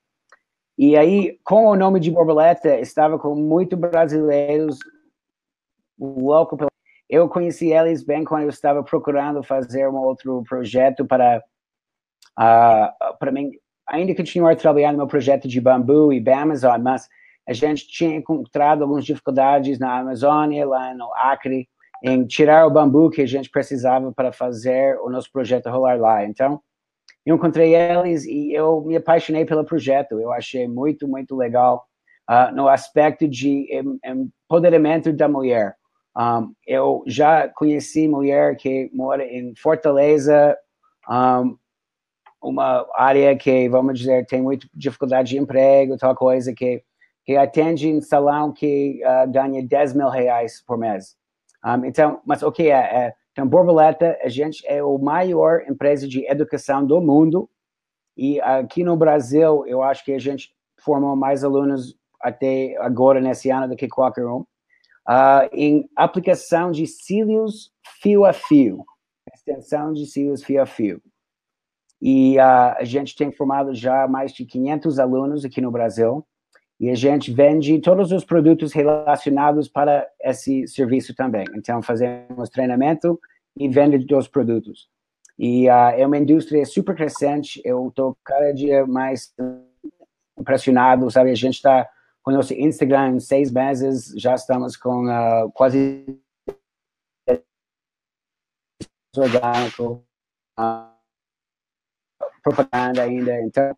E 0.77 0.99
aí, 0.99 1.39
com 1.43 1.67
o 1.67 1.75
nome 1.75 1.99
de 1.99 2.11
Borboleta, 2.11 2.79
estava 2.79 3.19
com 3.19 3.35
muitos 3.35 3.79
brasileiros 3.79 4.79
louco. 5.99 6.59
Eu 7.09 7.27
conheci 7.27 7.73
eles 7.73 8.05
bem 8.05 8.25
quando 8.25 8.43
eu 8.43 8.51
estava 8.51 8.85
procurando 8.85 9.43
fazer 9.43 9.89
um 9.89 9.97
outro 9.97 10.45
projeto 10.47 11.07
para 11.07 11.43
uh, 12.39 13.17
para 13.19 13.33
mim 13.33 13.53
ainda 13.89 14.15
continuar 14.15 14.55
trabalhando 14.57 14.99
meu 14.99 15.07
projeto 15.07 15.49
de 15.49 15.59
bambu 15.59 16.13
e 16.13 16.23
Amazon, 16.31 16.83
mas 16.83 17.09
a 17.49 17.53
gente 17.55 17.89
tinha 17.89 18.15
encontrado 18.15 18.83
algumas 18.83 19.07
dificuldades 19.07 19.79
na 19.79 20.01
Amazônia, 20.01 20.67
lá 20.67 20.93
no 20.95 21.11
Acre, 21.15 21.67
em 22.05 22.27
tirar 22.27 22.67
o 22.67 22.71
bambu 22.71 23.09
que 23.09 23.23
a 23.23 23.27
gente 23.27 23.51
precisava 23.51 24.13
para 24.13 24.31
fazer 24.31 24.99
o 25.01 25.09
nosso 25.09 25.33
projeto 25.33 25.71
rolar 25.71 25.99
lá. 25.99 26.25
Então, 26.27 26.61
eu 27.25 27.37
encontrei 27.37 27.75
eles 27.75 28.25
e 28.27 28.53
eu 28.53 28.83
me 28.83 28.97
apaixonei 28.97 29.47
pelo 29.47 29.65
projeto. 29.65 30.21
Eu 30.21 30.31
achei 30.31 30.69
muito, 30.69 31.09
muito 31.09 31.35
legal 31.35 31.87
uh, 32.31 32.55
no 32.55 32.69
aspecto 32.69 33.27
de 33.27 33.67
empoderamento 34.05 35.11
da 35.11 35.27
mulher. 35.27 35.75
Um, 36.17 36.53
eu 36.67 37.03
já 37.07 37.49
conheci 37.49 38.07
mulher 38.09 38.57
que 38.57 38.91
mora 38.93 39.25
em 39.25 39.55
Fortaleza, 39.57 40.57
um, 41.09 41.57
uma 42.43 42.87
área 42.95 43.35
que, 43.37 43.69
vamos 43.69 43.99
dizer, 43.99 44.27
tem 44.27 44.43
muita 44.43 44.67
dificuldade 44.75 45.31
de 45.31 45.39
emprego, 45.39 45.97
tal 45.97 46.15
coisa, 46.15 46.53
que, 46.53 46.83
que 47.29 47.37
atende 47.37 47.91
em 47.91 48.01
salão 48.01 48.51
que 48.51 49.03
uh, 49.05 49.31
ganha 49.31 49.63
10 49.63 49.93
mil 49.93 50.09
reais 50.09 50.65
por 50.67 50.79
mês. 50.79 51.15
Um, 51.63 51.85
então, 51.85 52.23
mas 52.25 52.43
o 52.43 52.51
que 52.51 52.71
é? 52.71 52.79
é 52.79 53.15
então, 53.33 53.47
Borboleta, 53.47 54.19
a 54.23 54.31
gente 54.31 54.67
é 54.67 54.79
a 54.79 54.99
maior 54.99 55.61
empresa 55.69 56.09
de 56.09 56.27
educação 56.27 56.87
do 56.87 57.03
mundo 57.03 57.47
e 58.17 58.41
aqui 58.41 58.83
no 58.83 58.97
Brasil, 58.97 59.67
eu 59.67 59.83
acho 59.83 60.07
que 60.07 60.13
a 60.13 60.19
gente 60.19 60.55
formou 60.83 61.15
mais 61.15 61.45
alunos 61.45 61.95
até 62.19 62.75
agora 62.79 63.21
nesse 63.21 63.51
ano 63.51 63.69
do 63.69 63.77
que 63.77 63.89
qualquer 63.89 64.25
um. 64.25 64.41
Uh, 65.07 65.45
em 65.53 65.87
aplicação 65.95 66.71
de 66.71 66.87
cílios 66.87 67.71
fio 68.01 68.25
a 68.25 68.33
fio, 68.33 68.87
extensão 69.35 69.93
de 69.93 70.07
cílios 70.07 70.43
fio 70.43 70.63
a 70.63 70.67
fio. 70.67 71.03
E 72.01 72.39
uh, 72.39 72.73
a 72.79 72.85
gente 72.85 73.15
tem 73.15 73.31
formado 73.31 73.75
já 73.75 74.09
mais 74.09 74.33
de 74.33 74.47
500 74.47 74.99
alunos 74.99 75.45
aqui 75.45 75.61
no 75.61 75.71
Brasil 75.71 76.27
e 76.81 76.91
a 76.91 76.95
gente 76.95 77.33
vende 77.33 77.81
todos 77.81 78.13
os 78.13 78.25
produtos 78.25 78.73
relacionados 78.73 79.69
para 79.69 80.07
esse 80.23 80.67
serviço 80.69 81.15
também. 81.15 81.45
Então, 81.57 81.83
fazemos 81.83 82.49
treinamento 82.49 83.19
e 83.59 83.69
venda 83.69 83.99
dos 83.99 84.29
produtos. 84.29 84.89
E 85.37 85.69
uh, 85.69 85.95
é 85.97 86.07
uma 86.07 86.19
indústria 86.19 86.65
super 86.65 86.95
crescente, 86.95 87.61
eu 87.65 87.89
estou 87.89 88.17
cada 88.25 88.53
dia 88.53 88.87
mais 88.87 89.35
impressionado, 90.39 91.11
sabe? 91.11 91.31
A 91.31 91.35
gente 91.35 91.55
está 91.55 91.89
com 92.23 92.31
nosso 92.31 92.55
Instagram 92.55 93.17
em 93.17 93.21
seis 93.21 93.51
meses, 93.51 94.13
já 94.17 94.35
estamos 94.35 94.77
com 94.77 95.07
uh, 95.07 95.51
quase 95.53 96.05
orgânico, 99.17 100.05
uh, 100.59 100.89
propaganda 102.43 103.03
ainda. 103.03 103.41
Então, 103.43 103.77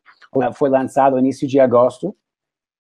foi 0.55 0.69
lançado 0.69 1.13
no 1.13 1.19
início 1.19 1.49
de 1.49 1.59
agosto, 1.59 2.17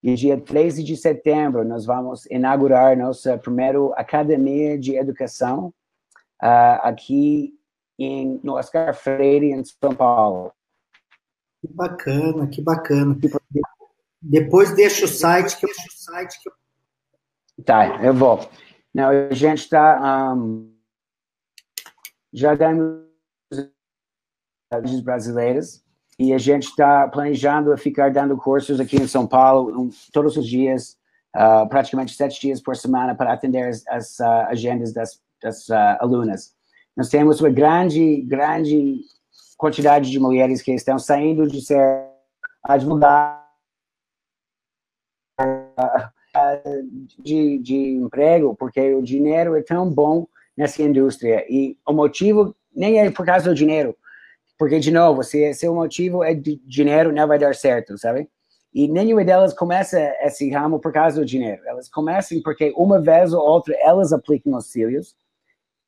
e 0.02 0.14
dia 0.14 0.40
13 0.40 0.82
de 0.82 0.96
setembro, 0.96 1.64
nós 1.64 1.84
vamos 1.84 2.24
inaugurar 2.26 2.96
nossa 2.96 3.36
primeira 3.36 3.78
academia 3.94 4.78
de 4.78 4.96
educação 4.96 5.74
uh, 6.42 6.80
aqui 6.82 7.54
em, 7.98 8.40
no 8.42 8.54
Oscar 8.54 8.94
Freire, 8.94 9.52
em 9.52 9.62
São 9.62 9.94
Paulo. 9.94 10.52
Que 11.60 11.68
bacana, 11.68 12.46
que 12.46 12.62
bacana. 12.62 13.18
Depois 14.22 14.74
deixa 14.74 15.04
o 15.04 15.08
site 15.08 15.58
que 15.58 15.66
eu. 15.66 15.70
O 15.70 15.92
site 15.92 16.42
que 16.42 16.48
eu... 16.48 16.52
Tá, 17.62 18.02
eu 18.02 18.14
vou. 18.14 18.40
Não, 18.94 19.10
a 19.10 19.34
gente 19.34 19.58
está. 19.58 20.34
Um, 20.34 20.74
já 22.32 22.54
ganhamos 22.54 23.04
brasileiras 25.02 25.84
e 26.20 26.34
a 26.34 26.38
gente 26.38 26.64
está 26.64 27.08
planejando 27.08 27.74
ficar 27.78 28.10
dando 28.10 28.36
cursos 28.36 28.78
aqui 28.78 28.96
em 28.96 29.06
São 29.06 29.26
Paulo 29.26 29.80
um, 29.80 29.90
todos 30.12 30.36
os 30.36 30.46
dias, 30.46 30.98
uh, 31.34 31.66
praticamente 31.66 32.14
sete 32.14 32.38
dias 32.38 32.60
por 32.60 32.76
semana, 32.76 33.14
para 33.14 33.32
atender 33.32 33.66
as, 33.66 33.86
as 33.88 34.18
uh, 34.18 34.46
agendas 34.48 34.92
das, 34.92 35.18
das 35.42 35.66
uh, 35.70 35.96
alunas. 35.98 36.54
Nós 36.94 37.08
temos 37.08 37.40
uma 37.40 37.48
grande, 37.48 38.20
grande 38.20 39.00
quantidade 39.56 40.10
de 40.10 40.20
mulheres 40.20 40.60
que 40.60 40.72
estão 40.72 40.98
saindo 40.98 41.48
de 41.48 41.62
ser 41.62 42.04
advogadas, 42.64 43.40
de, 47.18 47.58
de 47.60 47.94
emprego, 47.94 48.54
porque 48.54 48.92
o 48.94 49.00
dinheiro 49.00 49.56
é 49.56 49.62
tão 49.62 49.88
bom 49.88 50.26
nessa 50.54 50.82
indústria. 50.82 51.46
E 51.48 51.78
o 51.88 51.94
motivo 51.94 52.54
nem 52.76 52.98
é 52.98 53.10
por 53.10 53.24
causa 53.24 53.48
do 53.48 53.54
dinheiro, 53.54 53.96
porque, 54.60 54.78
de 54.78 54.90
novo, 54.90 55.22
se 55.22 55.54
seu 55.54 55.74
motivo 55.74 56.22
é 56.22 56.34
de 56.34 56.60
dinheiro, 56.66 57.10
não 57.10 57.26
vai 57.26 57.38
dar 57.38 57.54
certo, 57.54 57.96
sabe? 57.96 58.28
E 58.74 58.86
nenhuma 58.86 59.24
delas 59.24 59.54
começa 59.54 59.98
esse 60.20 60.50
ramo 60.50 60.78
por 60.78 60.92
causa 60.92 61.18
do 61.18 61.24
dinheiro. 61.24 61.62
Elas 61.64 61.88
começam 61.88 62.42
porque 62.42 62.70
uma 62.76 63.00
vez 63.00 63.32
ou 63.32 63.40
outra 63.40 63.74
elas 63.80 64.12
aplicam 64.12 64.54
os 64.54 64.66
cílios 64.66 65.16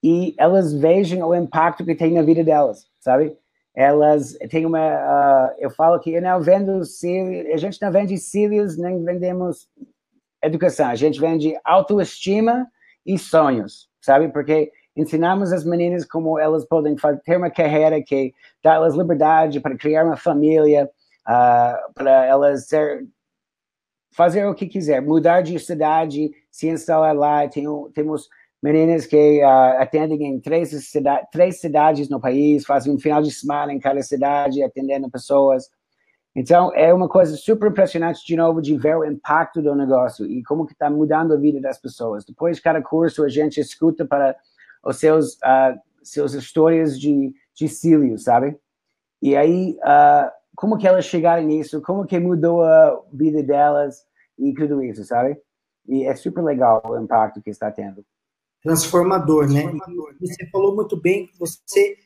e 0.02 0.34
elas 0.38 0.72
vejam 0.72 1.28
o 1.28 1.34
impacto 1.34 1.84
que 1.84 1.94
tem 1.94 2.14
na 2.14 2.22
vida 2.22 2.42
delas, 2.42 2.86
sabe? 2.98 3.36
Elas 3.74 4.38
têm 4.48 4.64
uma. 4.64 4.78
Uh, 4.78 5.54
eu 5.58 5.70
falo 5.70 6.00
que 6.00 6.10
eu 6.10 6.22
não 6.22 6.40
vendo 6.40 6.82
cílios, 6.86 7.52
a 7.52 7.58
gente 7.58 7.82
não 7.82 7.92
vende 7.92 8.16
cílios, 8.16 8.78
nem 8.78 9.04
vendemos 9.04 9.68
educação. 10.42 10.86
A 10.86 10.94
gente 10.94 11.20
vende 11.20 11.54
autoestima 11.62 12.66
e 13.04 13.18
sonhos, 13.18 13.90
sabe? 14.00 14.30
Porque 14.30 14.72
ensinamos 14.96 15.52
as 15.52 15.64
meninas 15.64 16.04
como 16.04 16.38
elas 16.38 16.64
podem 16.64 16.94
ter 17.24 17.36
uma 17.36 17.50
carreira 17.50 18.02
que 18.02 18.34
dá 18.62 18.74
elas 18.74 18.94
liberdade 18.94 19.60
para 19.60 19.76
criar 19.76 20.04
uma 20.04 20.16
família, 20.16 20.90
uh, 21.26 21.92
para 21.94 22.26
elas 22.26 22.66
ser, 22.66 23.06
fazer 24.12 24.46
o 24.46 24.54
que 24.54 24.66
quiser, 24.66 25.00
mudar 25.00 25.42
de 25.42 25.58
cidade, 25.58 26.30
se 26.50 26.68
instalar 26.68 27.14
lá. 27.14 27.48
Tem, 27.48 27.64
temos 27.94 28.28
meninas 28.62 29.06
que 29.06 29.42
uh, 29.42 29.80
atendem 29.80 30.24
em 30.24 30.40
três, 30.40 30.70
cida 30.84 31.26
três 31.32 31.60
cidades 31.60 32.08
no 32.08 32.20
país, 32.20 32.64
fazem 32.64 32.94
um 32.94 32.98
final 32.98 33.22
de 33.22 33.30
semana 33.30 33.72
em 33.72 33.80
cada 33.80 34.02
cidade, 34.02 34.62
atendendo 34.62 35.10
pessoas. 35.10 35.68
Então, 36.34 36.74
é 36.74 36.92
uma 36.94 37.08
coisa 37.08 37.36
super 37.36 37.70
impressionante, 37.70 38.24
de 38.24 38.36
novo, 38.36 38.62
de 38.62 38.76
ver 38.78 38.96
o 38.96 39.04
impacto 39.04 39.60
do 39.60 39.74
negócio 39.74 40.24
e 40.24 40.42
como 40.42 40.66
que 40.66 40.72
está 40.72 40.88
mudando 40.88 41.34
a 41.34 41.36
vida 41.36 41.60
das 41.60 41.78
pessoas. 41.78 42.24
Depois 42.24 42.56
de 42.56 42.62
cada 42.62 42.80
curso, 42.80 43.22
a 43.22 43.28
gente 43.28 43.60
escuta 43.60 44.06
para 44.06 44.34
os 44.84 44.96
seus, 44.98 45.34
uh, 45.34 45.78
seus 46.02 46.34
histórias 46.34 46.98
de, 46.98 47.32
de 47.54 47.68
cílio, 47.68 48.18
sabe? 48.18 48.56
E 49.20 49.36
aí, 49.36 49.78
uh, 49.82 50.30
como 50.56 50.76
que 50.76 50.86
elas 50.86 51.04
chegaram 51.04 51.44
nisso, 51.44 51.80
como 51.82 52.06
que 52.06 52.18
mudou 52.18 52.62
a 52.62 53.00
vida 53.12 53.42
delas 53.42 54.02
e 54.38 54.52
tudo 54.54 54.82
isso, 54.82 55.04
sabe? 55.04 55.36
E 55.88 56.04
é 56.04 56.14
super 56.14 56.42
legal 56.42 56.82
o 56.84 56.98
impacto 56.98 57.40
que 57.40 57.50
está 57.50 57.70
tendo. 57.70 58.04
Transformador, 58.62 59.48
né? 59.48 59.62
Transformador. 59.62 60.14
Você 60.20 60.46
falou 60.50 60.74
muito 60.74 60.96
bem 60.96 61.26
que 61.26 61.38
você, 61.38 61.96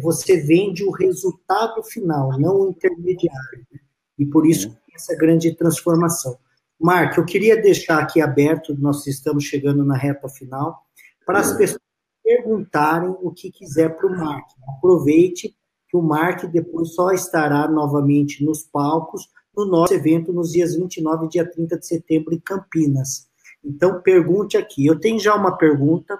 você 0.00 0.40
vende 0.40 0.84
o 0.84 0.90
resultado 0.90 1.82
final, 1.84 2.38
não 2.38 2.60
o 2.60 2.70
intermediário. 2.70 3.66
Né? 3.72 3.80
E 4.18 4.26
por 4.26 4.46
isso 4.46 4.76
essa 4.94 5.16
grande 5.16 5.54
transformação. 5.54 6.36
Mark, 6.80 7.16
eu 7.16 7.24
queria 7.24 7.60
deixar 7.60 8.00
aqui 8.00 8.20
aberto, 8.20 8.76
nós 8.78 9.06
estamos 9.06 9.44
chegando 9.44 9.84
na 9.84 9.96
reta 9.96 10.28
final, 10.28 10.84
para 11.24 11.40
as 11.40 11.56
pessoas 11.56 11.80
perguntarem 12.28 13.16
o 13.22 13.30
que 13.30 13.50
quiser 13.50 13.96
para 13.96 14.06
o 14.06 14.10
Mark. 14.10 14.46
Aproveite 14.76 15.56
que 15.88 15.96
o 15.96 16.02
Mark 16.02 16.44
depois 16.44 16.94
só 16.94 17.10
estará 17.12 17.66
novamente 17.66 18.44
nos 18.44 18.62
palcos 18.62 19.26
no 19.56 19.64
nosso 19.64 19.94
evento 19.94 20.30
nos 20.30 20.52
dias 20.52 20.76
29 20.76 21.24
e 21.24 21.28
dia 21.30 21.50
30 21.50 21.78
de 21.78 21.86
setembro 21.86 22.34
em 22.34 22.38
Campinas. 22.38 23.28
Então, 23.64 24.02
pergunte 24.02 24.58
aqui. 24.58 24.84
Eu 24.84 25.00
tenho 25.00 25.18
já 25.18 25.34
uma 25.34 25.56
pergunta 25.56 26.18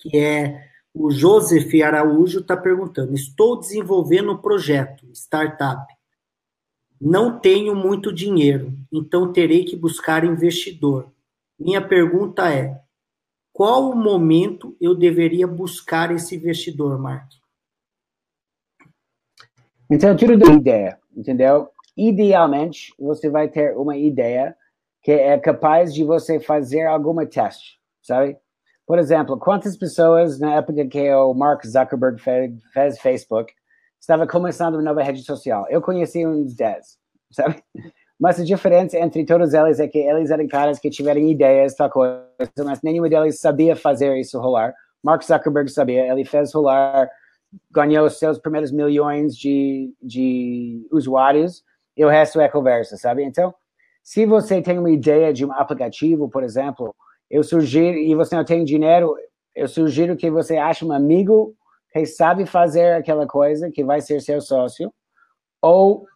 que 0.00 0.16
é 0.16 0.68
o 0.92 1.10
Joseph 1.10 1.72
Araújo 1.82 2.38
está 2.38 2.56
perguntando: 2.56 3.14
Estou 3.14 3.58
desenvolvendo 3.58 4.30
um 4.30 4.38
projeto, 4.38 5.06
startup. 5.12 5.92
Não 7.00 7.40
tenho 7.40 7.74
muito 7.74 8.12
dinheiro, 8.12 8.72
então 8.92 9.32
terei 9.32 9.64
que 9.64 9.76
buscar 9.76 10.24
investidor. 10.24 11.12
Minha 11.58 11.86
pergunta 11.86 12.48
é: 12.48 12.80
qual 13.54 13.88
o 13.90 13.96
momento 13.96 14.76
eu 14.80 14.96
deveria 14.96 15.46
buscar 15.46 16.10
esse 16.10 16.34
investidor, 16.34 16.98
Mark? 16.98 17.30
Então, 19.88 20.16
tudo 20.16 20.36
da 20.36 20.52
ideia, 20.52 20.98
entendeu? 21.16 21.68
Idealmente, 21.96 22.92
você 22.98 23.30
vai 23.30 23.48
ter 23.48 23.76
uma 23.76 23.96
ideia 23.96 24.56
que 25.00 25.12
é 25.12 25.38
capaz 25.38 25.94
de 25.94 26.02
você 26.02 26.40
fazer 26.40 26.84
alguma 26.84 27.24
teste, 27.24 27.78
sabe? 28.02 28.36
Por 28.84 28.98
exemplo, 28.98 29.38
quantas 29.38 29.76
pessoas 29.76 30.40
na 30.40 30.56
época 30.56 30.84
que 30.88 31.14
o 31.14 31.32
Mark 31.32 31.64
Zuckerberg 31.64 32.20
fez, 32.20 32.52
fez 32.72 32.98
Facebook 32.98 33.54
estava 34.00 34.26
começando 34.26 34.74
uma 34.74 34.82
nova 34.82 35.02
rede 35.02 35.22
social? 35.22 35.64
Eu 35.70 35.80
conheci 35.80 36.26
uns 36.26 36.56
10, 36.56 36.98
sabe? 37.30 37.62
Mas 38.18 38.40
a 38.40 38.44
diferença 38.44 38.96
entre 38.98 39.24
todos 39.24 39.52
eles 39.54 39.80
é 39.80 39.88
que 39.88 39.98
eles 39.98 40.30
eram 40.30 40.46
caras 40.46 40.78
que 40.78 40.88
tiveram 40.88 41.20
ideias, 41.20 41.74
tal 41.74 41.90
coisa, 41.90 42.24
mas 42.64 42.80
nenhuma 42.82 43.08
deles 43.08 43.40
sabia 43.40 43.74
fazer 43.74 44.16
isso 44.16 44.38
rolar. 44.38 44.72
Mark 45.02 45.22
Zuckerberg 45.22 45.70
sabia, 45.70 46.10
ele 46.10 46.24
fez 46.24 46.52
rolar, 46.52 47.10
ganhou 47.70 48.08
seus 48.08 48.38
primeiros 48.38 48.72
milhões 48.72 49.36
de, 49.36 49.92
de 50.02 50.86
usuários, 50.90 51.62
e 51.96 52.04
o 52.04 52.08
resto 52.08 52.40
é 52.40 52.48
conversa, 52.48 52.96
sabe? 52.96 53.22
Então, 53.22 53.54
se 54.02 54.26
você 54.26 54.60
tem 54.60 54.78
uma 54.78 54.90
ideia 54.90 55.32
de 55.32 55.44
um 55.44 55.52
aplicativo, 55.52 56.28
por 56.28 56.42
exemplo, 56.42 56.94
eu 57.30 57.42
sugiro, 57.42 57.96
e 57.96 58.14
você 58.14 58.34
não 58.36 58.44
tem 58.44 58.64
dinheiro, 58.64 59.16
eu 59.54 59.68
sugiro 59.68 60.16
que 60.16 60.30
você 60.30 60.56
ache 60.56 60.84
um 60.84 60.92
amigo 60.92 61.54
que 61.92 62.04
sabe 62.06 62.44
fazer 62.44 62.94
aquela 62.94 63.26
coisa, 63.26 63.70
que 63.70 63.84
vai 63.84 64.00
ser 64.00 64.20
seu 64.20 64.40
sócio, 64.40 64.92
ou 65.62 66.06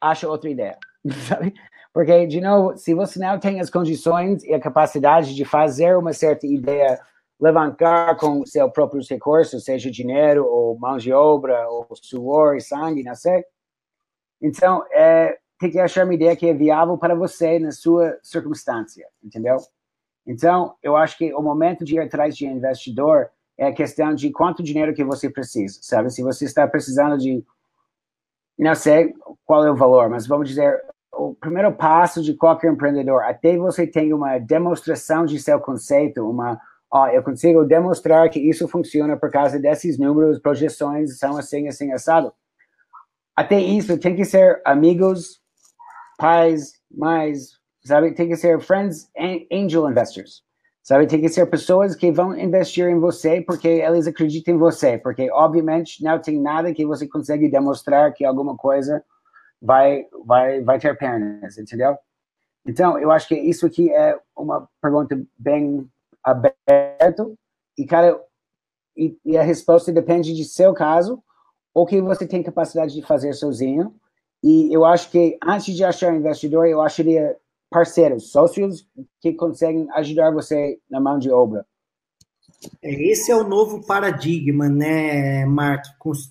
ache 0.00 0.24
outra 0.24 0.48
ideia, 0.48 0.78
sabe? 1.28 1.54
Porque, 1.92 2.26
de 2.26 2.40
novo, 2.40 2.76
se 2.76 2.94
você 2.94 3.18
não 3.18 3.38
tem 3.38 3.60
as 3.60 3.70
condições 3.70 4.44
e 4.44 4.54
a 4.54 4.60
capacidade 4.60 5.34
de 5.34 5.44
fazer 5.44 5.96
uma 5.96 6.12
certa 6.12 6.46
ideia 6.46 7.00
levantar 7.40 8.16
com 8.16 8.44
seus 8.44 8.72
próprios 8.72 9.08
recursos, 9.08 9.64
seja 9.64 9.90
dinheiro, 9.90 10.44
ou 10.44 10.78
mão 10.78 10.96
de 10.98 11.12
obra, 11.12 11.68
ou 11.68 11.86
suor 11.94 12.56
e 12.56 12.60
sangue, 12.60 13.02
não 13.02 13.14
sei. 13.14 13.44
Então, 14.40 14.84
é, 14.92 15.38
tem 15.58 15.70
que 15.70 15.78
achar 15.78 16.04
uma 16.04 16.14
ideia 16.14 16.36
que 16.36 16.46
é 16.46 16.54
viável 16.54 16.96
para 16.98 17.14
você 17.14 17.58
na 17.58 17.72
sua 17.72 18.18
circunstância, 18.22 19.06
entendeu? 19.22 19.56
Então, 20.26 20.76
eu 20.82 20.96
acho 20.96 21.16
que 21.16 21.32
o 21.32 21.40
momento 21.40 21.84
de 21.84 21.96
ir 21.96 22.00
atrás 22.00 22.36
de 22.36 22.46
investidor 22.46 23.30
é 23.56 23.66
a 23.66 23.72
questão 23.72 24.14
de 24.14 24.30
quanto 24.30 24.62
dinheiro 24.62 24.94
que 24.94 25.02
você 25.02 25.30
precisa, 25.30 25.78
sabe? 25.82 26.10
Se 26.10 26.22
você 26.22 26.44
está 26.44 26.66
precisando 26.68 27.18
de, 27.18 27.44
não 28.58 28.74
sei 28.74 29.14
qual 29.44 29.64
é 29.64 29.70
o 29.70 29.76
valor, 29.76 30.08
mas 30.08 30.26
vamos 30.26 30.48
dizer, 30.48 30.80
o 31.18 31.34
primeiro 31.34 31.72
passo 31.72 32.22
de 32.22 32.34
qualquer 32.34 32.72
empreendedor, 32.72 33.22
até 33.22 33.56
você 33.56 33.86
tem 33.86 34.12
uma 34.12 34.38
demonstração 34.38 35.24
de 35.24 35.38
seu 35.40 35.58
conceito, 35.58 36.28
uma, 36.28 36.60
ó, 36.90 37.08
eu 37.08 37.22
consigo 37.22 37.64
demonstrar 37.64 38.30
que 38.30 38.38
isso 38.38 38.68
funciona 38.68 39.16
por 39.16 39.30
causa 39.30 39.58
desses 39.58 39.98
números, 39.98 40.38
projeções 40.38 41.18
são 41.18 41.36
assim, 41.36 41.66
assim, 41.66 41.92
assado. 41.92 42.32
Até 43.34 43.60
isso 43.60 43.98
tem 43.98 44.14
que 44.14 44.24
ser 44.24 44.62
amigos, 44.64 45.40
pais, 46.16 46.74
mães, 46.90 47.50
sabe? 47.84 48.12
Tem 48.12 48.28
que 48.28 48.36
ser 48.36 48.60
friends 48.60 49.10
and 49.16 49.40
angel 49.52 49.90
investors, 49.90 50.42
sabe? 50.82 51.06
Tem 51.06 51.20
que 51.20 51.28
ser 51.28 51.46
pessoas 51.46 51.96
que 51.96 52.12
vão 52.12 52.36
investir 52.38 52.86
em 52.86 52.98
você 52.98 53.40
porque 53.40 53.68
eles 53.68 54.06
acreditam 54.06 54.54
em 54.54 54.58
você, 54.58 54.98
porque 54.98 55.30
obviamente 55.32 56.02
não 56.02 56.20
tem 56.20 56.40
nada 56.40 56.72
que 56.72 56.86
você 56.86 57.08
consegue 57.08 57.50
demonstrar 57.50 58.12
que 58.12 58.24
alguma 58.24 58.56
coisa 58.56 59.02
vai 59.60 60.06
vai 60.24 60.62
vai 60.62 60.78
ter 60.78 60.96
pernas, 60.96 61.58
entendeu? 61.58 61.96
Então, 62.66 62.98
eu 62.98 63.10
acho 63.10 63.28
que 63.28 63.34
isso 63.34 63.66
aqui 63.66 63.90
é 63.90 64.18
uma 64.36 64.68
pergunta 64.80 65.20
bem 65.38 65.88
aberta 66.22 67.26
e 67.78 67.86
cara 67.86 68.20
e, 68.96 69.16
e 69.24 69.38
a 69.38 69.42
resposta 69.42 69.92
depende 69.92 70.34
de 70.34 70.44
seu 70.44 70.74
caso 70.74 71.22
ou 71.72 71.86
que 71.86 72.00
você 72.00 72.26
tem 72.26 72.42
capacidade 72.42 72.92
de 72.92 73.02
fazer 73.02 73.32
sozinho. 73.32 73.94
E 74.42 74.72
eu 74.74 74.84
acho 74.84 75.10
que 75.10 75.38
antes 75.42 75.74
de 75.74 75.84
achar 75.84 76.14
investidor, 76.14 76.66
eu 76.66 76.80
acharia 76.80 77.36
parceiros, 77.70 78.30
sócios 78.30 78.86
que 79.20 79.32
conseguem 79.32 79.88
ajudar 79.92 80.32
você 80.32 80.78
na 80.90 81.00
mão 81.00 81.18
de 81.18 81.30
obra. 81.30 81.66
É, 82.82 82.92
esse 83.10 83.30
é 83.30 83.36
o 83.36 83.46
novo 83.46 83.86
paradigma, 83.86 84.68
né, 84.68 85.44
Mark? 85.46 85.84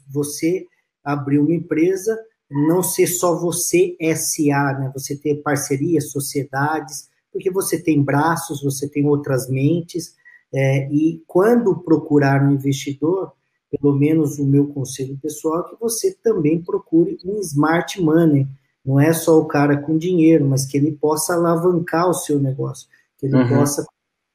Você 0.09 0.65
abrir 1.03 1.39
uma 1.39 1.53
empresa, 1.53 2.17
não 2.49 2.81
ser 2.81 3.07
só 3.07 3.37
você 3.37 3.95
SA, 4.15 4.79
né? 4.79 4.91
Você 4.93 5.15
ter 5.17 5.41
parcerias, 5.41 6.11
sociedades, 6.11 7.09
porque 7.31 7.51
você 7.51 7.81
tem 7.81 8.01
braços, 8.01 8.63
você 8.63 8.87
tem 8.89 9.05
outras 9.05 9.49
mentes, 9.49 10.15
é, 10.53 10.89
e 10.91 11.21
quando 11.27 11.77
procurar 11.77 12.41
um 12.43 12.51
investidor, 12.51 13.33
pelo 13.69 13.93
menos 13.93 14.39
o 14.39 14.45
meu 14.45 14.67
conselho 14.67 15.17
pessoal, 15.21 15.65
é 15.65 15.69
que 15.69 15.79
você 15.79 16.15
também 16.23 16.61
procure 16.61 17.17
um 17.25 17.39
smart 17.41 18.01
money, 18.01 18.47
não 18.85 18.99
é 18.99 19.11
só 19.11 19.37
o 19.37 19.45
cara 19.45 19.77
com 19.77 19.97
dinheiro, 19.97 20.45
mas 20.45 20.65
que 20.65 20.77
ele 20.77 20.93
possa 20.93 21.33
alavancar 21.33 22.09
o 22.09 22.13
seu 22.13 22.39
negócio, 22.39 22.87
que 23.17 23.25
ele 23.25 23.35
uhum. 23.35 23.49
possa 23.49 23.85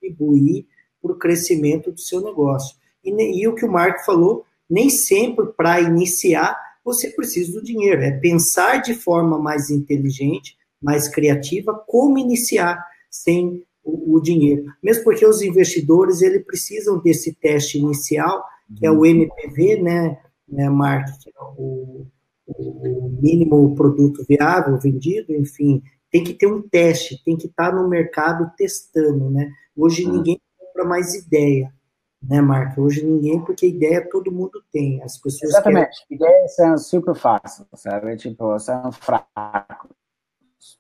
contribuir 0.00 0.66
para 1.00 1.12
o 1.12 1.18
crescimento 1.18 1.90
do 1.90 2.00
seu 2.00 2.20
negócio. 2.20 2.76
E, 3.02 3.10
e 3.40 3.48
o 3.48 3.54
que 3.54 3.64
o 3.64 3.72
Marco 3.72 4.04
falou, 4.04 4.44
nem 4.68 4.90
sempre 4.90 5.46
para 5.46 5.80
iniciar 5.80 6.56
você 6.84 7.10
precisa 7.10 7.52
do 7.52 7.62
dinheiro, 7.62 8.02
é 8.02 8.10
pensar 8.10 8.78
de 8.78 8.94
forma 8.94 9.38
mais 9.38 9.70
inteligente, 9.70 10.56
mais 10.80 11.08
criativa, 11.08 11.74
como 11.86 12.18
iniciar 12.18 12.84
sem 13.10 13.62
o, 13.84 14.16
o 14.16 14.20
dinheiro. 14.20 14.64
Mesmo 14.82 15.04
porque 15.04 15.24
os 15.24 15.42
investidores 15.42 16.22
ele 16.22 16.40
precisam 16.40 16.98
desse 16.98 17.34
teste 17.34 17.78
inicial, 17.78 18.44
que 18.76 18.86
é 18.86 18.90
o 18.90 19.04
MPV, 19.04 19.82
né, 19.82 20.18
né 20.48 20.68
Mark, 20.70 21.06
é 21.08 21.42
o 21.56 22.06
o 22.46 23.18
mínimo 23.20 23.74
produto 23.74 24.24
viável 24.28 24.78
vendido, 24.78 25.34
enfim, 25.34 25.82
tem 26.10 26.22
que 26.22 26.34
ter 26.34 26.46
um 26.46 26.62
teste, 26.62 27.22
tem 27.24 27.36
que 27.36 27.46
estar 27.46 27.74
no 27.74 27.88
mercado 27.88 28.50
testando, 28.56 29.30
né? 29.30 29.50
Hoje 29.76 30.06
hum. 30.06 30.12
ninguém 30.12 30.40
compra 30.58 30.84
mais 30.84 31.14
ideia, 31.14 31.72
né, 32.22 32.40
Marca? 32.40 32.80
Hoje 32.80 33.04
ninguém, 33.04 33.40
porque 33.44 33.66
ideia 33.66 34.08
todo 34.08 34.32
mundo 34.32 34.62
tem. 34.72 35.02
As 35.02 35.18
pessoas 35.18 35.50
Exatamente. 35.50 36.06
Querem... 36.08 36.28
Ideias 36.28 36.54
são 36.54 36.78
super 36.78 37.14
fáceis, 37.14 37.68
sabe? 37.74 38.16
Tipo, 38.16 38.58
são 38.58 38.92
fracos. 38.92 39.90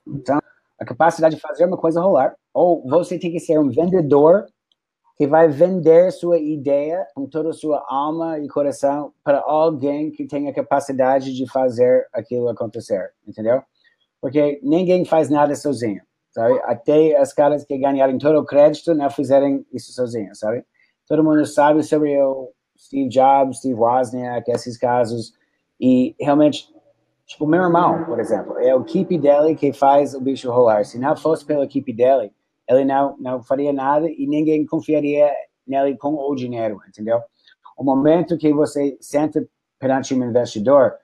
Então, 0.06 0.38
a 0.78 0.84
capacidade 0.84 1.34
de 1.34 1.40
fazer 1.40 1.64
uma 1.64 1.76
coisa 1.76 2.00
rolar, 2.00 2.34
ou 2.52 2.82
você 2.88 3.18
tem 3.18 3.32
que 3.32 3.40
ser 3.40 3.58
um 3.58 3.70
vendedor 3.70 4.46
que 5.16 5.26
vai 5.26 5.48
vender 5.48 6.10
sua 6.10 6.38
ideia 6.38 7.06
com 7.14 7.26
toda 7.26 7.50
a 7.50 7.52
sua 7.52 7.84
alma 7.88 8.38
e 8.38 8.48
coração 8.48 9.12
para 9.22 9.40
alguém 9.40 10.10
que 10.10 10.26
tenha 10.26 10.52
capacidade 10.52 11.34
de 11.34 11.50
fazer 11.50 12.06
aquilo 12.12 12.48
acontecer, 12.48 13.12
entendeu? 13.26 13.62
Porque 14.20 14.60
ninguém 14.62 15.04
faz 15.04 15.28
nada 15.28 15.54
sozinho, 15.54 16.02
sabe? 16.30 16.58
Até 16.64 17.16
as 17.16 17.32
caras 17.32 17.64
que 17.64 17.76
ganharam 17.78 18.16
todo 18.18 18.38
o 18.38 18.44
crédito 18.44 18.94
não 18.94 19.10
fizeram 19.10 19.64
isso 19.72 19.92
sozinhos, 19.92 20.38
sabe? 20.38 20.64
Todo 21.06 21.24
mundo 21.24 21.44
sabe 21.46 21.82
sobre 21.82 22.20
o 22.22 22.50
Steve 22.78 23.08
Jobs, 23.08 23.58
Steve 23.58 23.74
Wozniak, 23.74 24.50
esses 24.50 24.76
casos, 24.76 25.32
e 25.80 26.14
realmente, 26.20 26.68
tipo, 27.26 27.46
meu 27.46 27.62
irmão, 27.62 28.04
por 28.04 28.20
exemplo, 28.20 28.58
é 28.58 28.74
o 28.74 28.82
equipe 28.82 29.18
dele 29.18 29.54
que 29.54 29.72
faz 29.72 30.14
o 30.14 30.20
bicho 30.20 30.50
rolar. 30.50 30.84
Se 30.84 30.98
não 30.98 31.16
fosse 31.16 31.44
pela 31.44 31.64
equipe 31.64 31.92
dele, 31.92 32.32
ele 32.68 32.84
não, 32.84 33.16
não 33.18 33.42
faria 33.42 33.72
nada 33.72 34.08
e 34.08 34.26
ninguém 34.26 34.64
confiaria 34.64 35.30
nele 35.66 35.96
com 35.96 36.14
o 36.14 36.34
dinheiro, 36.34 36.80
entendeu? 36.88 37.20
O 37.76 37.84
momento 37.84 38.38
que 38.38 38.52
você 38.52 38.96
senta 39.00 39.46
perante 39.78 40.14
um 40.14 40.24
investidor, 40.24 40.94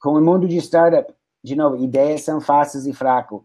com 0.00 0.10
o 0.10 0.20
mundo 0.20 0.46
de 0.46 0.58
startup, 0.58 1.12
de 1.42 1.56
novo, 1.56 1.76
ideias 1.82 2.22
são 2.22 2.40
fáceis 2.40 2.86
e 2.86 2.92
fracas. 2.92 3.40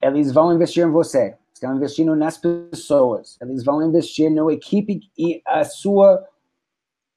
Eles 0.00 0.32
vão 0.32 0.52
investir 0.52 0.86
em 0.86 0.90
você, 0.90 1.36
estão 1.62 1.76
investindo 1.76 2.16
nas 2.16 2.36
pessoas, 2.36 3.38
eles 3.40 3.64
vão 3.64 3.80
investir 3.86 4.28
na 4.28 4.52
equipe 4.52 5.00
e 5.16 5.40
a 5.46 5.64
sua 5.64 6.26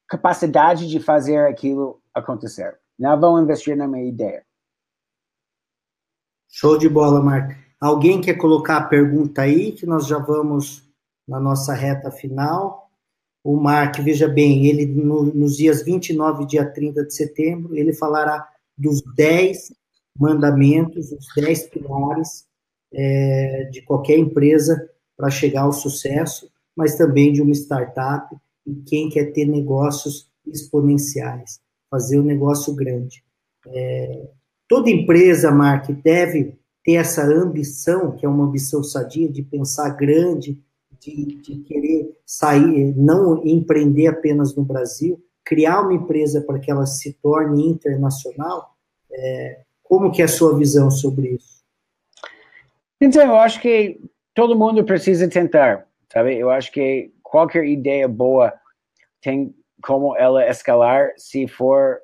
capacidade 0.08 0.88
de 0.88 1.00
fazer 1.00 1.38
aquilo 1.48 2.00
acontecer. 2.14 2.78
Não 2.96 3.18
vão 3.18 3.42
investir 3.42 3.76
na 3.76 3.88
minha 3.88 4.04
ideia. 4.04 4.46
Show 6.48 6.78
de 6.78 6.88
bola, 6.88 7.20
Marco. 7.20 7.54
Alguém 7.80 8.20
quer 8.20 8.34
colocar 8.34 8.76
a 8.76 8.84
pergunta 8.84 9.42
aí, 9.42 9.72
que 9.72 9.84
nós 9.84 10.06
já 10.06 10.18
vamos 10.18 10.88
na 11.26 11.40
nossa 11.40 11.74
reta 11.74 12.10
final. 12.10 12.88
O 13.42 13.56
Mark, 13.56 13.98
veja 13.98 14.28
bem, 14.28 14.66
ele 14.66 14.86
no, 14.86 15.24
nos 15.24 15.56
dias 15.56 15.82
29 15.82 16.44
e 16.44 16.46
dia 16.46 16.72
30 16.72 17.04
de 17.04 17.14
setembro, 17.14 17.76
ele 17.76 17.92
falará 17.92 18.48
dos 18.78 19.02
10 19.14 19.74
mandamentos, 20.18 21.12
os 21.12 21.26
10 21.36 21.68
pilares 21.68 22.45
é, 22.96 23.68
de 23.70 23.82
qualquer 23.82 24.18
empresa 24.18 24.88
para 25.16 25.30
chegar 25.30 25.62
ao 25.62 25.72
sucesso, 25.72 26.50
mas 26.74 26.96
também 26.96 27.32
de 27.32 27.42
uma 27.42 27.52
startup 27.52 28.34
e 28.66 28.74
quem 28.86 29.08
quer 29.10 29.32
ter 29.32 29.44
negócios 29.44 30.28
exponenciais, 30.46 31.60
fazer 31.90 32.18
um 32.18 32.24
negócio 32.24 32.74
grande. 32.74 33.22
É, 33.66 34.28
Toda 34.68 34.90
empresa, 34.90 35.50
Mark, 35.52 35.88
deve 36.02 36.58
ter 36.84 36.94
essa 36.94 37.24
ambição, 37.24 38.16
que 38.16 38.26
é 38.26 38.28
uma 38.28 38.44
ambição 38.44 38.82
sadia, 38.82 39.28
de 39.28 39.42
pensar 39.42 39.90
grande, 39.90 40.60
de, 41.00 41.36
de 41.36 41.58
querer 41.60 42.18
sair, 42.24 42.92
não 42.96 43.46
empreender 43.46 44.08
apenas 44.08 44.56
no 44.56 44.64
Brasil, 44.64 45.22
criar 45.44 45.82
uma 45.82 45.94
empresa 45.94 46.40
para 46.40 46.58
que 46.58 46.70
ela 46.70 46.84
se 46.84 47.12
torne 47.22 47.68
internacional. 47.68 48.74
É, 49.12 49.60
como 49.84 50.10
que 50.10 50.20
é 50.20 50.24
a 50.24 50.28
sua 50.28 50.56
visão 50.58 50.90
sobre 50.90 51.28
isso? 51.28 51.55
Então, 53.00 53.22
eu 53.22 53.36
acho 53.36 53.60
que 53.60 54.00
todo 54.34 54.58
mundo 54.58 54.84
precisa 54.84 55.28
tentar, 55.28 55.86
sabe? 56.12 56.38
Eu 56.38 56.50
acho 56.50 56.72
que 56.72 57.12
qualquer 57.22 57.64
ideia 57.64 58.08
boa 58.08 58.52
tem 59.20 59.54
como 59.82 60.16
ela 60.16 60.46
escalar 60.48 61.10
se 61.16 61.46
for 61.46 61.98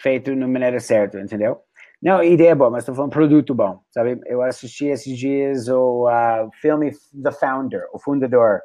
feito 0.00 0.34
na 0.34 0.46
maneira 0.46 0.78
certa, 0.78 1.20
entendeu? 1.20 1.60
Não, 2.00 2.22
ideia 2.22 2.54
boa, 2.54 2.70
mas 2.70 2.82
estou 2.82 2.94
falando 2.94 3.12
produto 3.12 3.54
bom, 3.54 3.80
sabe? 3.90 4.20
Eu 4.26 4.42
assisti 4.42 4.86
esses 4.86 5.16
dias 5.16 5.68
o 5.68 6.08
uh, 6.08 6.50
filme 6.60 6.90
The 7.22 7.30
Founder, 7.30 7.86
o 7.92 7.98
fundador 7.98 8.60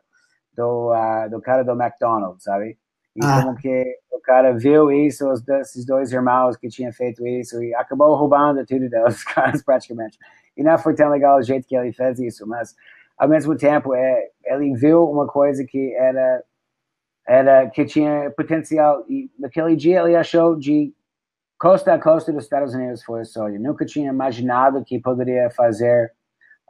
do, 0.54 0.92
uh, 0.92 1.30
do 1.30 1.40
cara 1.40 1.64
do 1.64 1.72
McDonald's, 1.72 2.44
sabe? 2.44 2.78
E 3.18 3.26
ah. 3.26 3.42
como 3.44 3.58
que 3.58 3.98
o 4.12 4.20
cara 4.20 4.54
viu 4.54 4.92
isso, 4.92 5.28
os, 5.30 5.46
esses 5.48 5.86
dois 5.86 6.12
irmãos 6.12 6.56
que 6.56 6.70
tinham 6.70 6.94
feito 6.94 7.26
isso, 7.26 7.62
e 7.64 7.74
acabou 7.74 8.16
roubando 8.16 8.66
tudo 8.66 8.88
dos 8.90 9.24
caras 9.24 9.64
praticamente. 9.64 10.18
E 10.56 10.64
não 10.64 10.78
foi 10.78 10.94
tão 10.94 11.10
legal 11.10 11.40
o 11.40 11.42
jeito 11.42 11.68
que 11.68 11.76
ele 11.76 11.92
fez 11.92 12.20
isso, 12.20 12.48
mas 12.48 12.76
ao 13.18 13.28
mesmo 13.28 13.56
tempo 13.58 13.94
é, 13.96 14.30
ele 14.46 14.74
viu 14.76 15.10
uma 15.10 15.28
coisa 15.28 15.66
que 15.66 15.94
era 15.96 16.44
era 17.28 17.70
que 17.70 17.84
tinha 17.84 18.32
potencial 18.32 19.04
e 19.10 19.30
naquele 19.38 19.76
dia 19.76 20.00
ele 20.00 20.16
achou 20.16 20.56
de 20.58 20.94
costa 21.60 21.94
a 21.94 22.00
costa 22.00 22.32
dos 22.32 22.46
Estados 22.46 22.74
Unidos 22.74 23.04
foi 23.04 23.22
a 23.22 23.26
soja. 23.26 23.60
Nunca 23.60 23.86
tinha 23.86 24.10
imaginado 24.10 24.84
que 24.86 25.00
poderia 25.00 25.50
fazer 25.50 26.14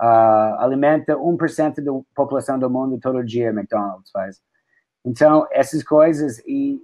uh, 0.01 0.55
alimenta 0.59 1.15
1% 1.15 1.83
da 1.83 1.91
população 2.15 2.57
do 2.57 2.69
mundo 2.69 2.99
todo 2.99 3.23
dia 3.23 3.49
McDonald's 3.49 4.09
faz. 4.11 4.41
Então, 5.07 5.47
essas 5.51 5.81
coisas 5.83 6.39
e 6.45 6.83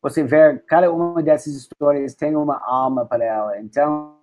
você 0.00 0.24
vê 0.24 0.58
cada 0.66 0.90
uma 0.90 1.22
dessas 1.22 1.54
histórias 1.54 2.14
tem 2.14 2.34
uma 2.34 2.58
alma 2.64 3.04
para 3.04 3.22
ela. 3.22 3.60
Então, 3.60 4.16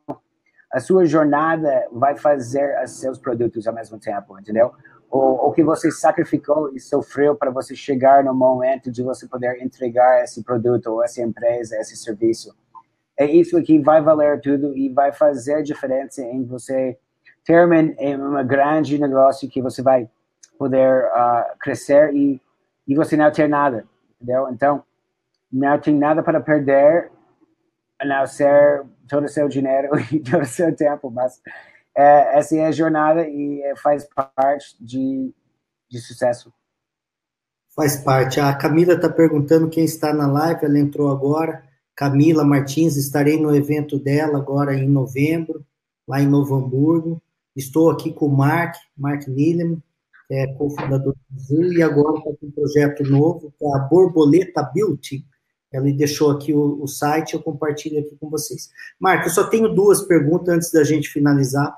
a 0.73 0.79
sua 0.79 1.05
jornada 1.05 1.87
vai 1.91 2.17
fazer 2.17 2.75
os 2.83 2.91
seus 2.99 3.19
produtos 3.19 3.67
ao 3.67 3.73
mesmo 3.73 3.99
tempo, 3.99 4.39
entendeu? 4.39 4.71
O, 5.11 5.47
o 5.47 5.51
que 5.51 5.63
você 5.63 5.91
sacrificou 5.91 6.75
e 6.75 6.79
sofreu 6.79 7.35
para 7.35 7.51
você 7.51 7.75
chegar 7.75 8.23
no 8.23 8.33
momento 8.33 8.91
de 8.91 9.03
você 9.03 9.27
poder 9.27 9.61
entregar 9.61 10.23
esse 10.23 10.43
produto, 10.43 10.87
ou 10.87 11.03
essa 11.03 11.21
empresa, 11.21 11.77
esse 11.77 11.95
serviço 11.95 12.51
é 13.19 13.25
isso 13.25 13.61
que 13.61 13.77
vai 13.79 14.01
valer 14.01 14.39
tudo 14.39 14.75
e 14.75 14.87
vai 14.87 15.11
fazer 15.11 15.55
a 15.55 15.61
diferença 15.61 16.21
em 16.21 16.45
você 16.45 16.97
ter 17.43 17.65
uma, 17.65 17.75
um 18.41 18.47
grande 18.47 18.97
negócio 18.97 19.49
que 19.49 19.61
você 19.61 19.81
vai 19.81 20.09
poder 20.57 21.03
uh, 21.05 21.57
crescer 21.59 22.13
e, 22.15 22.41
e 22.89 22.95
você 22.95 23.15
não 23.15 23.31
ter 23.31 23.47
nada, 23.47 23.85
entendeu? 24.15 24.49
Então, 24.51 24.83
não 25.51 25.79
tem 25.79 25.93
nada 25.93 26.23
para 26.23 26.41
perder, 26.41 27.11
a 27.99 28.05
não 28.05 28.25
ser 28.25 28.83
todo 29.07 29.25
o 29.25 29.29
seu 29.29 29.47
dinheiro 29.47 29.89
e 30.11 30.19
todo 30.19 30.41
o 30.41 30.47
seu 30.47 30.75
tempo, 30.75 31.11
mas 31.11 31.39
é, 31.95 32.39
essa 32.39 32.55
é 32.55 32.65
a 32.65 32.71
jornada 32.71 33.27
e 33.27 33.61
faz 33.77 34.07
parte 34.35 34.75
de, 34.83 35.31
de 35.87 35.99
sucesso. 35.99 36.51
Faz 37.75 37.97
parte. 37.97 38.39
A 38.39 38.55
Camila 38.55 38.93
está 38.93 39.07
perguntando 39.07 39.69
quem 39.69 39.85
está 39.85 40.11
na 40.11 40.25
live, 40.25 40.65
ela 40.65 40.79
entrou 40.79 41.11
agora. 41.11 41.63
Camila 41.95 42.43
Martins, 42.43 42.95
estarei 42.95 43.39
no 43.39 43.55
evento 43.55 43.99
dela 43.99 44.39
agora 44.39 44.73
em 44.73 44.89
novembro, 44.89 45.63
lá 46.07 46.19
em 46.19 46.27
Novo 46.27 46.55
Hamburgo. 46.55 47.21
Estou 47.55 47.91
aqui 47.91 48.11
com 48.11 48.25
o 48.25 48.35
Mark, 48.35 48.75
Mark 48.97 49.27
Nillem, 49.27 49.81
é 50.29 50.47
cofundador 50.53 51.15
do 51.29 51.39
Zoom, 51.39 51.73
e 51.73 51.81
agora 51.81 52.17
está 52.19 52.31
com 52.39 52.45
um 52.45 52.51
projeto 52.51 53.03
novo, 53.03 53.53
que 53.57 53.65
é 53.65 53.75
a 53.75 53.79
Borboleta 53.79 54.61
Beauty. 54.63 55.25
Ele 55.71 55.93
deixou 55.93 56.31
aqui 56.31 56.53
o, 56.53 56.81
o, 56.81 56.87
site, 56.87 57.33
eu 57.33 57.41
compartilho 57.41 57.99
aqui 57.99 58.15
com 58.19 58.29
vocês. 58.29 58.69
Marco, 58.99 59.27
eu 59.27 59.31
só 59.31 59.47
tenho 59.47 59.73
duas 59.73 60.01
perguntas 60.01 60.55
antes 60.55 60.71
da 60.71 60.83
gente 60.83 61.09
finalizar. 61.09 61.75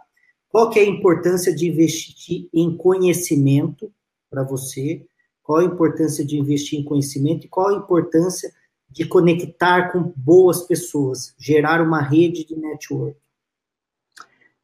Qual 0.50 0.70
que 0.70 0.80
é 0.80 0.84
a 0.84 0.88
importância 0.88 1.54
de 1.54 1.68
investir 1.68 2.50
em 2.54 2.76
conhecimento 2.76 3.92
para 4.30 4.44
você? 4.44 5.06
Qual 5.44 5.60
a 5.60 5.64
importância 5.66 6.26
de 6.26 6.38
investir 6.38 6.80
em 6.80 6.84
conhecimento 6.84 7.46
e 7.46 7.50
qual 7.50 7.70
a 7.70 7.78
importância 7.78 8.52
de 8.90 9.06
conectar 9.06 9.92
com 9.92 10.14
boas 10.16 10.62
pessoas, 10.64 11.34
gerar 11.38 11.82
uma 11.82 12.02
rede 12.02 12.46
de 12.46 12.56
network? 12.56 13.18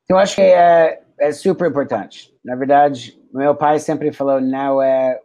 Eu 0.07 0.17
acho 0.17 0.35
que 0.35 0.41
é, 0.41 1.01
é 1.19 1.31
super 1.31 1.69
importante. 1.69 2.33
Na 2.43 2.55
verdade, 2.55 3.19
meu 3.33 3.55
pai 3.55 3.79
sempre 3.79 4.11
falou, 4.11 4.39
não 4.39 4.81
é 4.81 5.19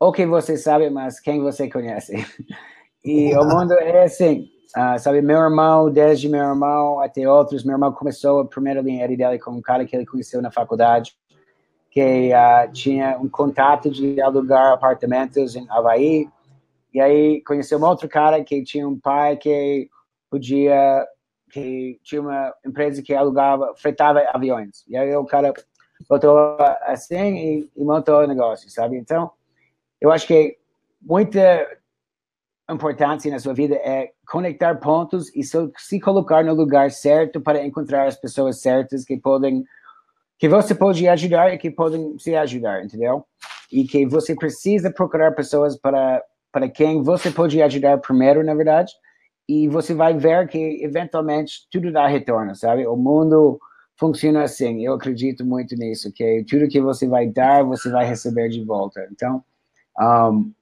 o 0.00 0.12
que 0.12 0.26
você 0.26 0.56
sabe, 0.56 0.90
mas 0.90 1.20
quem 1.20 1.40
você 1.40 1.68
conhece. 1.68 2.14
E 3.06 3.36
o 3.36 3.44
mundo 3.44 3.74
é 3.74 4.04
assim, 4.04 4.48
uh, 4.74 4.98
sabe? 4.98 5.20
Meu 5.20 5.38
irmão, 5.38 5.90
desde 5.90 6.26
meu 6.26 6.42
irmão 6.42 7.00
até 7.00 7.28
outros, 7.28 7.62
meu 7.62 7.74
irmão 7.74 7.92
começou 7.92 8.40
a 8.40 8.46
primeira 8.46 8.80
linha 8.80 9.06
dele 9.06 9.38
com 9.38 9.50
um 9.50 9.60
cara 9.60 9.84
que 9.84 9.94
ele 9.94 10.06
conheceu 10.06 10.40
na 10.40 10.50
faculdade, 10.50 11.12
que 11.90 12.30
uh, 12.32 12.72
tinha 12.72 13.18
um 13.18 13.28
contato 13.28 13.90
de 13.90 14.18
alugar 14.22 14.72
apartamentos 14.72 15.54
em 15.54 15.66
Havaí, 15.68 16.30
e 16.94 17.00
aí 17.00 17.42
conheceu 17.42 17.78
um 17.78 17.84
outro 17.84 18.08
cara 18.08 18.42
que 18.42 18.64
tinha 18.64 18.88
um 18.88 18.98
pai 18.98 19.36
que 19.36 19.90
podia, 20.30 21.06
que 21.54 22.00
tinha 22.02 22.20
uma 22.20 22.52
empresa 22.66 23.00
que 23.00 23.14
alugava, 23.14 23.72
fretava 23.76 24.24
aviões. 24.32 24.84
E 24.88 24.96
aí 24.96 25.14
o 25.14 25.24
cara 25.24 25.54
botou 26.08 26.56
assim 26.82 27.36
e, 27.36 27.70
e 27.76 27.84
montou 27.84 28.24
o 28.24 28.26
negócio, 28.26 28.68
sabe? 28.68 28.96
Então, 28.96 29.30
eu 30.00 30.10
acho 30.10 30.26
que 30.26 30.58
muita 31.00 31.64
importância 32.68 33.30
na 33.30 33.38
sua 33.38 33.54
vida 33.54 33.76
é 33.76 34.10
conectar 34.26 34.74
pontos 34.80 35.30
e 35.36 35.44
se 35.44 36.00
colocar 36.00 36.42
no 36.42 36.54
lugar 36.54 36.90
certo 36.90 37.40
para 37.40 37.64
encontrar 37.64 38.08
as 38.08 38.16
pessoas 38.16 38.60
certas 38.60 39.04
que 39.04 39.16
podem 39.16 39.64
que 40.36 40.48
você 40.48 40.74
pode 40.74 41.06
ajudar 41.06 41.54
e 41.54 41.58
que 41.58 41.70
podem 41.70 42.18
se 42.18 42.34
ajudar, 42.34 42.84
entendeu? 42.84 43.24
E 43.70 43.84
que 43.84 44.04
você 44.04 44.34
precisa 44.34 44.90
procurar 44.90 45.36
pessoas 45.36 45.78
para 45.78 46.20
para 46.50 46.68
quem 46.68 47.00
você 47.02 47.30
pode 47.30 47.62
ajudar 47.62 47.98
primeiro, 47.98 48.42
na 48.44 48.54
verdade, 48.54 48.92
e 49.48 49.68
você 49.68 49.94
vai 49.94 50.16
ver 50.16 50.48
que 50.48 50.82
eventualmente 50.82 51.66
tudo 51.70 51.92
dá 51.92 52.06
retorno, 52.06 52.54
sabe? 52.54 52.86
O 52.86 52.96
mundo 52.96 53.60
funciona 53.96 54.42
assim. 54.42 54.84
Eu 54.84 54.94
acredito 54.94 55.44
muito 55.44 55.74
nisso, 55.76 56.12
que 56.12 56.44
tudo 56.48 56.68
que 56.68 56.80
você 56.80 57.06
vai 57.06 57.28
dar, 57.28 57.64
você 57.64 57.90
vai 57.90 58.06
receber 58.06 58.48
de 58.48 58.64
volta. 58.64 59.06
Então, 59.12 59.44
um, 59.98 60.52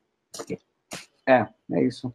é, 1.27 1.47
é 1.73 1.85
isso. 1.85 2.12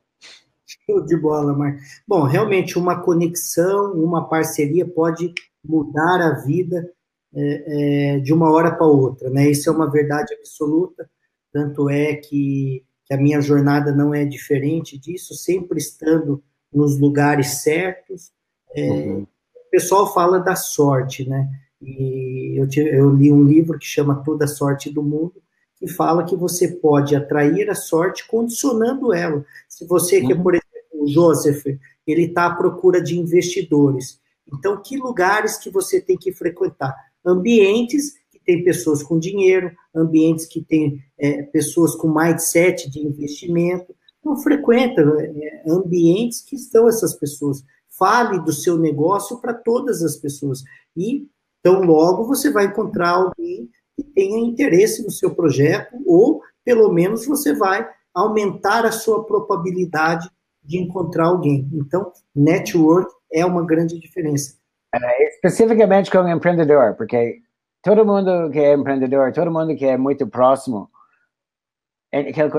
Show 0.66 1.06
de 1.06 1.16
bola, 1.16 1.54
Marco. 1.54 1.80
Bom, 2.08 2.24
realmente 2.24 2.78
uma 2.78 3.02
conexão, 3.02 3.94
uma 3.94 4.28
parceria 4.28 4.86
pode 4.86 5.34
mudar 5.64 6.22
a 6.22 6.46
vida 6.46 6.92
é, 7.34 8.16
é, 8.16 8.20
de 8.20 8.34
uma 8.34 8.52
hora 8.52 8.76
para 8.76 8.86
outra, 8.86 9.30
né? 9.30 9.50
Isso 9.50 9.70
é 9.70 9.72
uma 9.72 9.90
verdade 9.90 10.34
absoluta. 10.34 11.10
Tanto 11.52 11.90
é 11.90 12.16
que 12.16 12.86
que 13.08 13.14
a 13.14 13.18
minha 13.18 13.40
jornada 13.40 13.94
não 13.94 14.14
é 14.14 14.26
diferente 14.26 14.98
disso, 14.98 15.34
sempre 15.34 15.78
estando 15.78 16.44
nos 16.74 17.00
lugares 17.00 17.62
certos. 17.62 18.32
É, 18.76 18.90
uhum. 18.90 19.22
O 19.24 19.70
pessoal 19.72 20.14
fala 20.14 20.40
da 20.40 20.56
sorte, 20.56 21.28
né? 21.28 21.50
E 21.82 22.56
eu, 22.58 22.68
eu 22.86 23.16
li 23.16 23.32
um 23.32 23.44
livro 23.44 23.78
que 23.78 23.86
chama 23.86 24.24
Toda 24.24 24.46
a 24.46 24.48
Sorte 24.48 24.90
do 24.90 25.04
Mundo, 25.04 25.36
que 25.76 25.88
fala 25.88 26.26
que 26.26 26.36
você 26.36 26.68
pode 26.68 27.16
atrair 27.16 27.70
a 27.70 27.76
sorte 27.76 28.28
condicionando 28.28 29.14
ela. 29.14 29.46
Se 29.68 29.86
você, 29.86 30.20
uhum. 30.20 30.28
que 30.28 30.36
por 30.36 30.56
exemplo, 30.56 31.04
o 31.04 31.08
Joseph, 31.08 31.66
ele 32.06 32.24
está 32.24 32.48
à 32.48 32.56
procura 32.56 33.02
de 33.02 33.18
investidores. 33.18 34.20
Então, 34.52 34.82
que 34.82 34.98
lugares 34.98 35.58
que 35.58 35.70
você 35.70 36.02
tem 36.02 36.18
que 36.18 36.32
frequentar? 36.32 36.96
Ambientes 37.24 38.16
tem 38.48 38.64
pessoas 38.64 39.04
com 39.04 39.20
dinheiro, 39.20 39.76
ambientes 39.94 40.46
que 40.46 40.62
têm 40.62 41.04
é, 41.20 41.44
pessoas 41.44 41.94
com 41.94 42.08
mindset 42.08 42.90
de 42.90 43.06
investimento. 43.06 43.94
Não 44.28 44.36
frequenta 44.36 45.02
é, 45.02 45.64
ambientes 45.66 46.42
que 46.42 46.58
estão 46.58 46.90
essas 46.90 47.14
pessoas. 47.14 47.64
Fale 47.90 48.40
do 48.42 48.52
seu 48.52 48.78
negócio 48.78 49.40
para 49.40 49.54
todas 49.54 50.04
as 50.04 50.18
pessoas. 50.18 50.64
E, 50.96 51.26
então, 51.62 51.82
logo 51.82 52.26
você 52.26 52.52
vai 52.52 52.66
encontrar 52.66 53.12
alguém 53.12 53.70
que 53.96 54.04
tenha 54.04 54.38
interesse 54.40 55.02
no 55.02 55.10
seu 55.10 55.34
projeto, 55.34 55.96
ou, 56.06 56.42
pelo 56.66 56.92
menos, 56.92 57.26
você 57.26 57.54
vai 57.54 57.88
aumentar 58.14 58.86
a 58.86 58.92
sua 58.92 59.24
probabilidade 59.24 60.30
de 60.62 60.78
encontrar 60.78 61.28
alguém. 61.28 61.66
Então, 61.74 62.12
network 62.36 63.10
é 63.32 63.46
uma 63.46 63.66
grande 63.66 63.98
diferença. 63.98 64.58
É, 64.94 65.30
especificamente 65.30 66.12
como 66.12 66.28
empreendedor, 66.28 66.96
porque 66.96 67.40
todo 67.82 68.06
mundo 68.06 68.50
que 68.52 68.60
é 68.60 68.74
empreendedor, 68.74 69.32
todo 69.32 69.52
mundo 69.52 69.74
que 69.76 69.86
é 69.86 69.98
muito 69.98 70.28
próximo, 70.28 70.90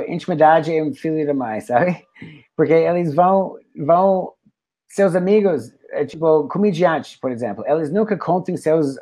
intimidade 0.09 0.75
é 0.75 0.83
um 0.83 0.93
filho 0.93 1.25
demais, 1.25 1.67
sabe? 1.67 2.05
Porque 2.57 2.73
eles 2.73 3.15
vão, 3.15 3.57
vão 3.77 4.33
seus 4.89 5.15
amigos, 5.15 5.73
é, 5.91 6.05
tipo, 6.05 6.49
comediantes, 6.49 7.17
por 7.17 7.31
exemplo, 7.31 7.65
eles 7.67 7.91
nunca 7.93 8.17
contam 8.17 8.57
seus 8.57 8.97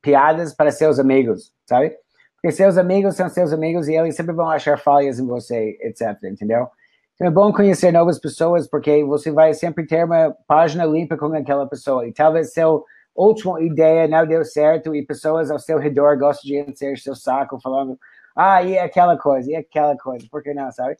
piadas 0.00 0.54
para 0.54 0.70
seus 0.70 0.98
amigos, 0.98 1.52
sabe? 1.66 1.96
Porque 2.34 2.54
seus 2.56 2.76
amigos 2.76 3.14
são 3.14 3.28
seus 3.28 3.52
amigos 3.52 3.86
e 3.86 3.94
eles 3.94 4.16
sempre 4.16 4.34
vão 4.34 4.50
achar 4.50 4.78
falhas 4.78 5.20
em 5.20 5.26
você, 5.26 5.78
etc, 5.80 6.16
entendeu? 6.24 6.68
Então 7.14 7.26
é 7.26 7.30
bom 7.30 7.52
conhecer 7.52 7.92
novas 7.92 8.18
pessoas 8.18 8.66
porque 8.66 9.04
você 9.04 9.30
vai 9.30 9.54
sempre 9.54 9.86
ter 9.86 10.04
uma 10.04 10.34
página 10.46 10.84
limpa 10.84 11.16
com 11.16 11.26
aquela 11.26 11.68
pessoa 11.68 12.06
e 12.06 12.12
talvez 12.12 12.52
seu 12.52 12.84
última 13.14 13.62
ideia 13.62 14.08
não 14.08 14.26
deu 14.26 14.44
certo 14.44 14.94
e 14.94 15.04
pessoas 15.04 15.50
ao 15.50 15.58
seu 15.58 15.78
redor 15.78 16.18
gostam 16.18 16.48
de 16.48 16.58
encher 16.58 16.98
seu 16.98 17.14
saco 17.14 17.60
falando 17.60 17.98
ah, 18.36 18.62
e 18.62 18.78
aquela 18.78 19.16
coisa, 19.16 19.50
e 19.50 19.56
aquela 19.56 19.96
coisa, 19.96 20.26
por 20.30 20.42
que 20.42 20.54
não, 20.54 20.70
sabe? 20.70 20.96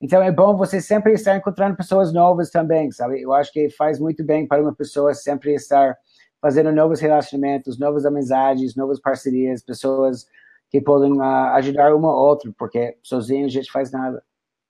Então 0.00 0.22
é 0.22 0.30
bom 0.30 0.56
você 0.56 0.80
sempre 0.80 1.12
estar 1.12 1.36
encontrando 1.36 1.76
pessoas 1.76 2.12
novas 2.12 2.50
também, 2.50 2.90
sabe? 2.90 3.22
Eu 3.22 3.32
acho 3.32 3.52
que 3.52 3.70
faz 3.70 3.98
muito 3.98 4.24
bem 4.24 4.46
para 4.46 4.60
uma 4.60 4.74
pessoa 4.74 5.14
sempre 5.14 5.54
estar 5.54 5.96
fazendo 6.42 6.70
novos 6.72 7.00
relacionamentos, 7.00 7.78
novas 7.78 8.04
amizades, 8.04 8.76
novas 8.76 9.00
parcerias, 9.00 9.62
pessoas 9.62 10.26
que 10.68 10.80
podem 10.80 11.12
uh, 11.12 11.54
ajudar 11.54 11.94
uma 11.94 12.10
ou 12.10 12.28
outra, 12.28 12.52
porque 12.58 12.98
sozinho 13.02 13.46
a 13.46 13.48
gente 13.48 13.72
faz 13.72 13.90
nada. 13.92 14.22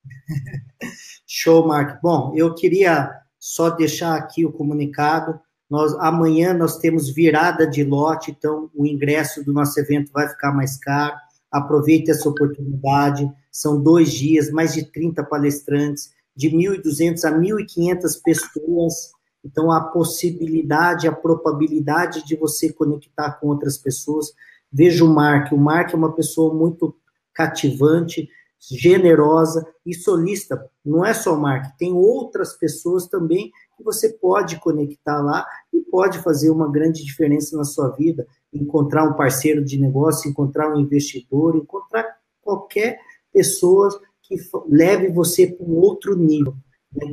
Show, 1.27 1.67
Mark. 1.67 2.01
Bom, 2.01 2.33
eu 2.37 2.55
queria 2.55 3.11
só 3.41 3.71
deixar 3.71 4.15
aqui 4.15 4.47
o 4.47 4.53
comunicado. 4.53 5.41
Nós, 5.69 5.95
amanhã 5.95 6.55
nós 6.55 6.79
temos 6.79 7.13
virada 7.13 7.67
de 7.67 7.83
lote, 7.83 8.31
então 8.31 8.71
o 8.75 8.87
ingresso 8.87 9.43
do 9.43 9.53
nosso 9.53 9.81
evento 9.81 10.13
vai 10.13 10.29
ficar 10.29 10.53
mais 10.53 10.77
caro. 10.77 11.17
Aproveite 11.55 12.11
essa 12.11 12.29
oportunidade. 12.29 13.31
São 13.53 13.81
dois 13.81 14.13
dias, 14.13 14.51
mais 14.51 14.75
de 14.75 14.85
30 14.91 15.23
palestrantes, 15.23 16.13
de 16.35 16.51
1.200 16.51 17.25
a 17.25 17.31
1.500 17.31 18.21
pessoas. 18.25 19.13
Então, 19.45 19.71
a 19.71 19.81
possibilidade, 19.81 21.07
a 21.07 21.13
probabilidade 21.13 22.27
de 22.27 22.35
você 22.35 22.73
conectar 22.73 23.35
com 23.35 23.47
outras 23.47 23.79
pessoas. 23.79 24.33
Veja 24.73 25.05
o 25.05 25.09
Mark. 25.09 25.53
O 25.53 25.57
Mark 25.57 25.93
é 25.93 25.97
uma 25.97 26.13
pessoa 26.13 26.53
muito 26.53 26.97
cativante, 27.33 28.29
generosa 28.69 29.65
e 29.87 29.95
solista. 29.95 30.69
Não 30.85 31.05
é 31.05 31.15
só 31.15 31.35
o 31.35 31.41
Mark, 31.41 31.77
tem 31.79 31.93
outras 31.93 32.55
pessoas 32.55 33.07
também 33.07 33.53
que 33.77 33.83
você 33.83 34.09
pode 34.09 34.59
conectar 34.61 35.21
lá 35.21 35.47
e 35.73 35.81
pode 35.81 36.19
fazer 36.19 36.51
uma 36.51 36.71
grande 36.71 37.05
diferença 37.05 37.57
na 37.57 37.65
sua 37.65 37.91
vida. 37.91 38.27
Encontrar 38.53 39.05
um 39.05 39.15
parceiro 39.15 39.65
de 39.65 39.81
negócio, 39.81 40.31
encontrar 40.31 40.73
um 40.73 40.81
investidor, 40.81 41.57
encontrar 41.57 42.07
qualquer 42.41 42.99
pessoa 43.33 43.89
que 44.23 44.37
leve 44.69 45.09
você 45.09 45.47
para 45.47 45.67
um 45.67 45.77
outro 45.77 46.17
nível. 46.17 46.55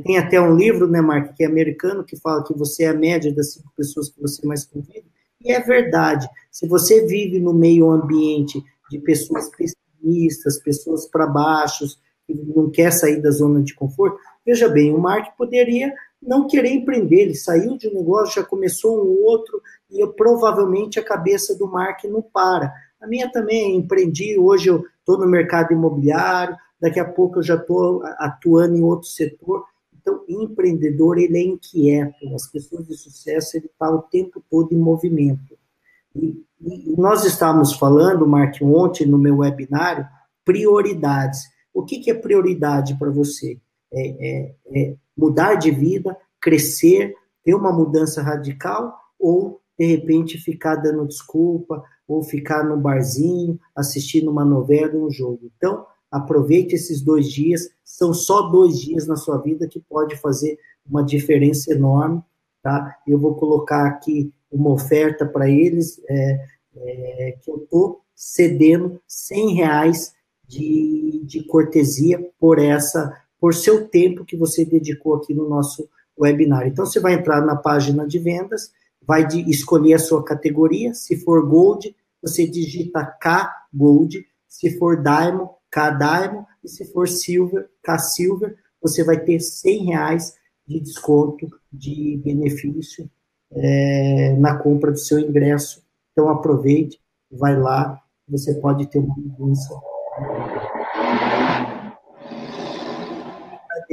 Tem 0.04 0.16
até 0.16 0.40
um 0.40 0.54
livro, 0.54 0.86
né, 0.86 1.00
Mark, 1.00 1.34
que 1.34 1.42
é 1.42 1.46
americano, 1.46 2.04
que 2.04 2.16
fala 2.16 2.44
que 2.44 2.56
você 2.56 2.84
é 2.84 2.88
a 2.88 2.94
média 2.94 3.34
das 3.34 3.54
cinco 3.54 3.72
pessoas 3.76 4.08
que 4.08 4.20
você 4.20 4.46
mais 4.46 4.64
convive. 4.64 5.04
E 5.40 5.52
é 5.52 5.60
verdade. 5.60 6.28
Se 6.50 6.68
você 6.68 7.04
vive 7.04 7.40
no 7.40 7.52
meio 7.52 7.90
ambiente 7.90 8.62
de 8.88 8.98
pessoas 9.00 9.50
pessimistas, 9.50 10.62
pessoas 10.62 11.06
para 11.06 11.26
baixo, 11.26 11.84
que 12.26 12.34
não 12.34 12.70
quer 12.70 12.92
sair 12.92 13.20
da 13.20 13.30
zona 13.30 13.60
de 13.60 13.74
conforto, 13.74 14.18
veja 14.46 14.68
bem, 14.68 14.94
o 14.94 14.98
Mark 14.98 15.36
poderia 15.36 15.92
não 16.22 16.46
querer 16.46 16.70
empreender, 16.70 17.22
ele 17.22 17.34
saiu 17.34 17.76
de 17.76 17.88
um 17.88 17.94
negócio, 17.94 18.40
já 18.40 18.46
começou 18.46 18.96
um 18.96 19.24
outro, 19.24 19.60
e 19.90 20.00
eu, 20.00 20.12
provavelmente 20.12 20.98
a 20.98 21.04
cabeça 21.04 21.56
do 21.56 21.66
Mark 21.66 22.04
não 22.04 22.22
para. 22.22 22.72
A 23.00 23.06
minha 23.06 23.30
também, 23.30 23.76
empreendi, 23.76 24.38
hoje 24.38 24.68
eu 24.68 24.84
estou 25.00 25.18
no 25.18 25.26
mercado 25.26 25.72
imobiliário, 25.72 26.56
daqui 26.80 27.00
a 27.00 27.04
pouco 27.04 27.40
eu 27.40 27.42
já 27.42 27.56
estou 27.56 28.02
atuando 28.18 28.76
em 28.76 28.82
outro 28.82 29.08
setor. 29.08 29.64
Então, 30.00 30.24
empreendedor, 30.28 31.18
ele 31.18 31.38
é 31.38 31.42
inquieto, 31.42 32.34
as 32.34 32.46
pessoas 32.46 32.86
de 32.86 32.96
sucesso, 32.96 33.56
ele 33.56 33.66
está 33.66 33.90
o 33.90 34.02
tempo 34.02 34.42
todo 34.48 34.72
em 34.72 34.78
movimento. 34.78 35.56
E, 36.14 36.44
e 36.60 36.94
nós 36.96 37.24
estávamos 37.24 37.72
falando, 37.72 38.26
Mark, 38.26 38.56
ontem 38.62 39.06
no 39.06 39.18
meu 39.18 39.38
webinário, 39.38 40.06
prioridades. 40.44 41.42
O 41.74 41.84
que, 41.84 42.00
que 42.00 42.10
é 42.10 42.14
prioridade 42.14 42.96
para 42.98 43.10
você? 43.10 43.58
É, 43.92 44.08
é, 44.08 44.54
é 44.74 44.96
mudar 45.16 45.54
de 45.56 45.70
vida, 45.70 46.16
crescer, 46.40 47.14
ter 47.44 47.54
uma 47.54 47.72
mudança 47.72 48.22
radical 48.22 48.96
ou, 49.18 49.60
de 49.78 49.86
repente, 49.86 50.38
ficar 50.38 50.76
dando 50.76 51.06
desculpa 51.06 51.82
ou 52.06 52.22
ficar 52.22 52.64
no 52.64 52.76
barzinho, 52.76 53.58
assistindo 53.74 54.30
uma 54.30 54.44
novela, 54.44 54.96
um 54.96 55.10
jogo. 55.10 55.50
Então, 55.56 55.86
aproveite 56.10 56.74
esses 56.74 57.00
dois 57.00 57.30
dias, 57.30 57.70
são 57.84 58.12
só 58.12 58.42
dois 58.42 58.78
dias 58.78 59.06
na 59.06 59.16
sua 59.16 59.38
vida 59.38 59.68
que 59.68 59.80
pode 59.80 60.16
fazer 60.16 60.58
uma 60.86 61.02
diferença 61.02 61.72
enorme, 61.72 62.22
tá? 62.62 62.98
Eu 63.06 63.18
vou 63.18 63.34
colocar 63.34 63.86
aqui 63.86 64.32
uma 64.50 64.70
oferta 64.70 65.24
para 65.24 65.48
eles, 65.48 66.00
é, 66.08 66.46
é, 66.76 67.38
que 67.40 67.50
eu 67.50 67.56
estou 67.56 68.02
cedendo 68.14 69.00
100 69.06 69.54
reais 69.54 70.14
de, 70.46 71.22
de 71.24 71.44
cortesia 71.44 72.30
por 72.38 72.58
essa 72.58 73.16
por 73.42 73.54
seu 73.54 73.88
tempo 73.88 74.24
que 74.24 74.36
você 74.36 74.64
dedicou 74.64 75.16
aqui 75.16 75.34
no 75.34 75.48
nosso 75.48 75.88
webinar. 76.16 76.64
Então, 76.68 76.86
você 76.86 77.00
vai 77.00 77.14
entrar 77.14 77.44
na 77.44 77.56
página 77.56 78.06
de 78.06 78.16
vendas, 78.20 78.70
vai 79.04 79.26
de, 79.26 79.50
escolher 79.50 79.94
a 79.94 79.98
sua 79.98 80.24
categoria, 80.24 80.94
se 80.94 81.16
for 81.16 81.44
Gold, 81.44 81.92
você 82.22 82.46
digita 82.46 83.04
K 83.04 83.52
Gold, 83.74 84.24
se 84.46 84.78
for 84.78 85.02
Diamond, 85.02 85.50
K 85.72 85.90
Diamond, 85.90 86.46
e 86.62 86.68
se 86.68 86.84
for 86.92 87.08
Silver, 87.08 87.68
K 87.82 87.98
Silver, 87.98 88.56
você 88.80 89.02
vai 89.02 89.18
ter 89.18 89.40
100 89.40 89.86
reais 89.86 90.34
de 90.64 90.78
desconto 90.78 91.48
de 91.72 92.22
benefício 92.24 93.10
é, 93.50 94.36
na 94.38 94.56
compra 94.56 94.92
do 94.92 94.98
seu 94.98 95.18
ingresso. 95.18 95.82
Então, 96.12 96.28
aproveite, 96.28 97.00
vai 97.28 97.58
lá, 97.58 98.00
você 98.28 98.54
pode 98.54 98.86
ter 98.86 99.00
uma 99.00 99.16
mudança 99.16 99.74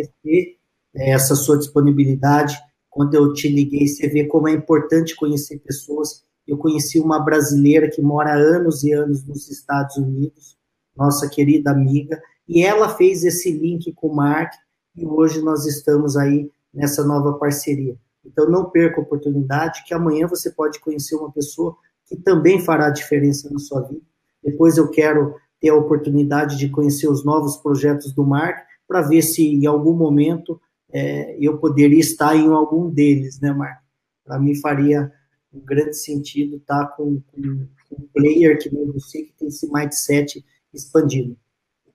agradecer 0.02 0.58
é, 0.96 1.12
essa 1.12 1.36
sua 1.36 1.58
disponibilidade. 1.58 2.58
Quando 2.90 3.14
eu 3.14 3.34
te 3.34 3.48
liguei, 3.48 3.88
você 3.88 4.08
vê 4.08 4.26
como 4.26 4.48
é 4.48 4.54
importante 4.54 5.16
conhecer 5.16 5.60
pessoas. 5.60 6.24
Eu 6.48 6.58
conheci 6.58 7.00
uma 7.00 7.20
brasileira 7.20 7.90
que 7.90 8.02
mora 8.02 8.34
anos 8.34 8.84
e 8.84 8.92
anos 8.92 9.26
nos 9.26 9.50
Estados 9.50 9.98
Unidos, 9.98 10.58
nossa 10.96 11.30
querida 11.30 11.72
amiga, 11.72 12.22
e 12.48 12.64
ela 12.64 12.90
fez 12.90 13.24
esse 13.24 13.52
link 13.52 13.94
com 13.94 14.08
o 14.08 14.16
Mark, 14.16 14.52
e 14.96 15.06
hoje 15.06 15.42
nós 15.42 15.66
estamos 15.66 16.18
aí 16.18 16.50
nessa 16.74 17.04
nova 17.04 17.34
parceria. 17.34 17.96
Então, 18.26 18.50
não 18.50 18.70
perca 18.70 19.00
a 19.00 19.04
oportunidade, 19.04 19.84
que 19.86 19.94
amanhã 19.94 20.28
você 20.28 20.52
pode 20.52 20.80
conhecer 20.80 21.16
uma 21.16 21.32
pessoa 21.32 21.78
que 22.06 22.18
também 22.18 22.60
fará 22.60 22.90
diferença 22.90 23.50
na 23.52 23.60
sua 23.60 23.82
vida. 23.82 24.02
Depois 24.44 24.78
eu 24.78 24.90
quero 24.90 25.36
ter 25.62 25.70
a 25.70 25.76
oportunidade 25.76 26.58
de 26.58 26.70
conhecer 26.70 27.08
os 27.08 27.24
novos 27.24 27.58
projetos 27.58 28.12
do 28.12 28.26
Mark, 28.26 28.66
para 28.90 29.04
ver 29.04 29.22
se 29.22 29.48
em 29.48 29.68
algum 29.68 29.94
momento 29.94 30.60
é, 30.92 31.38
eu 31.40 31.60
poderia 31.60 32.00
estar 32.00 32.36
em 32.36 32.52
algum 32.52 32.90
deles, 32.90 33.40
né, 33.40 33.52
Marco? 33.54 33.84
Para 34.26 34.40
mim 34.40 34.56
faria 34.56 35.14
um 35.54 35.60
grande 35.60 35.94
sentido 35.96 36.58
estar 36.58 36.88
com, 36.96 37.22
com, 37.32 37.68
um 37.92 38.08
player 38.14 38.58
que 38.60 38.74
nem 38.74 38.92
você, 38.92 39.24
que 39.24 39.34
tem 39.34 39.48
esse 39.48 39.72
mindset 39.72 40.44
expandido. 40.74 41.38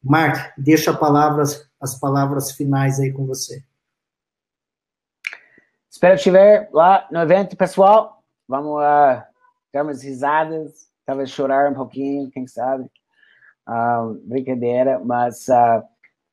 Marco, 0.03 0.53
deixa 0.57 0.93
as 0.93 0.99
palavras, 0.99 1.69
as 1.81 1.99
palavras 1.99 2.53
finais 2.53 3.01
aí 3.01 3.13
com 3.13 3.27
você. 3.27 3.65
Espero 5.91 6.15
estiver 6.15 6.69
lá 6.73 7.09
no 7.11 7.21
evento, 7.21 7.57
pessoal. 7.57 8.23
Vamos 8.47 8.75
uh, 8.75 9.23
dar 9.73 9.83
umas 9.83 10.03
risadas, 10.03 10.89
talvez 11.05 11.31
chorar 11.31 11.71
um 11.71 11.75
pouquinho, 11.75 12.31
quem 12.31 12.47
sabe. 12.47 12.85
Uh, 13.69 14.15
brincadeira, 14.25 14.99
mas 14.99 15.49
uh, 15.49 15.83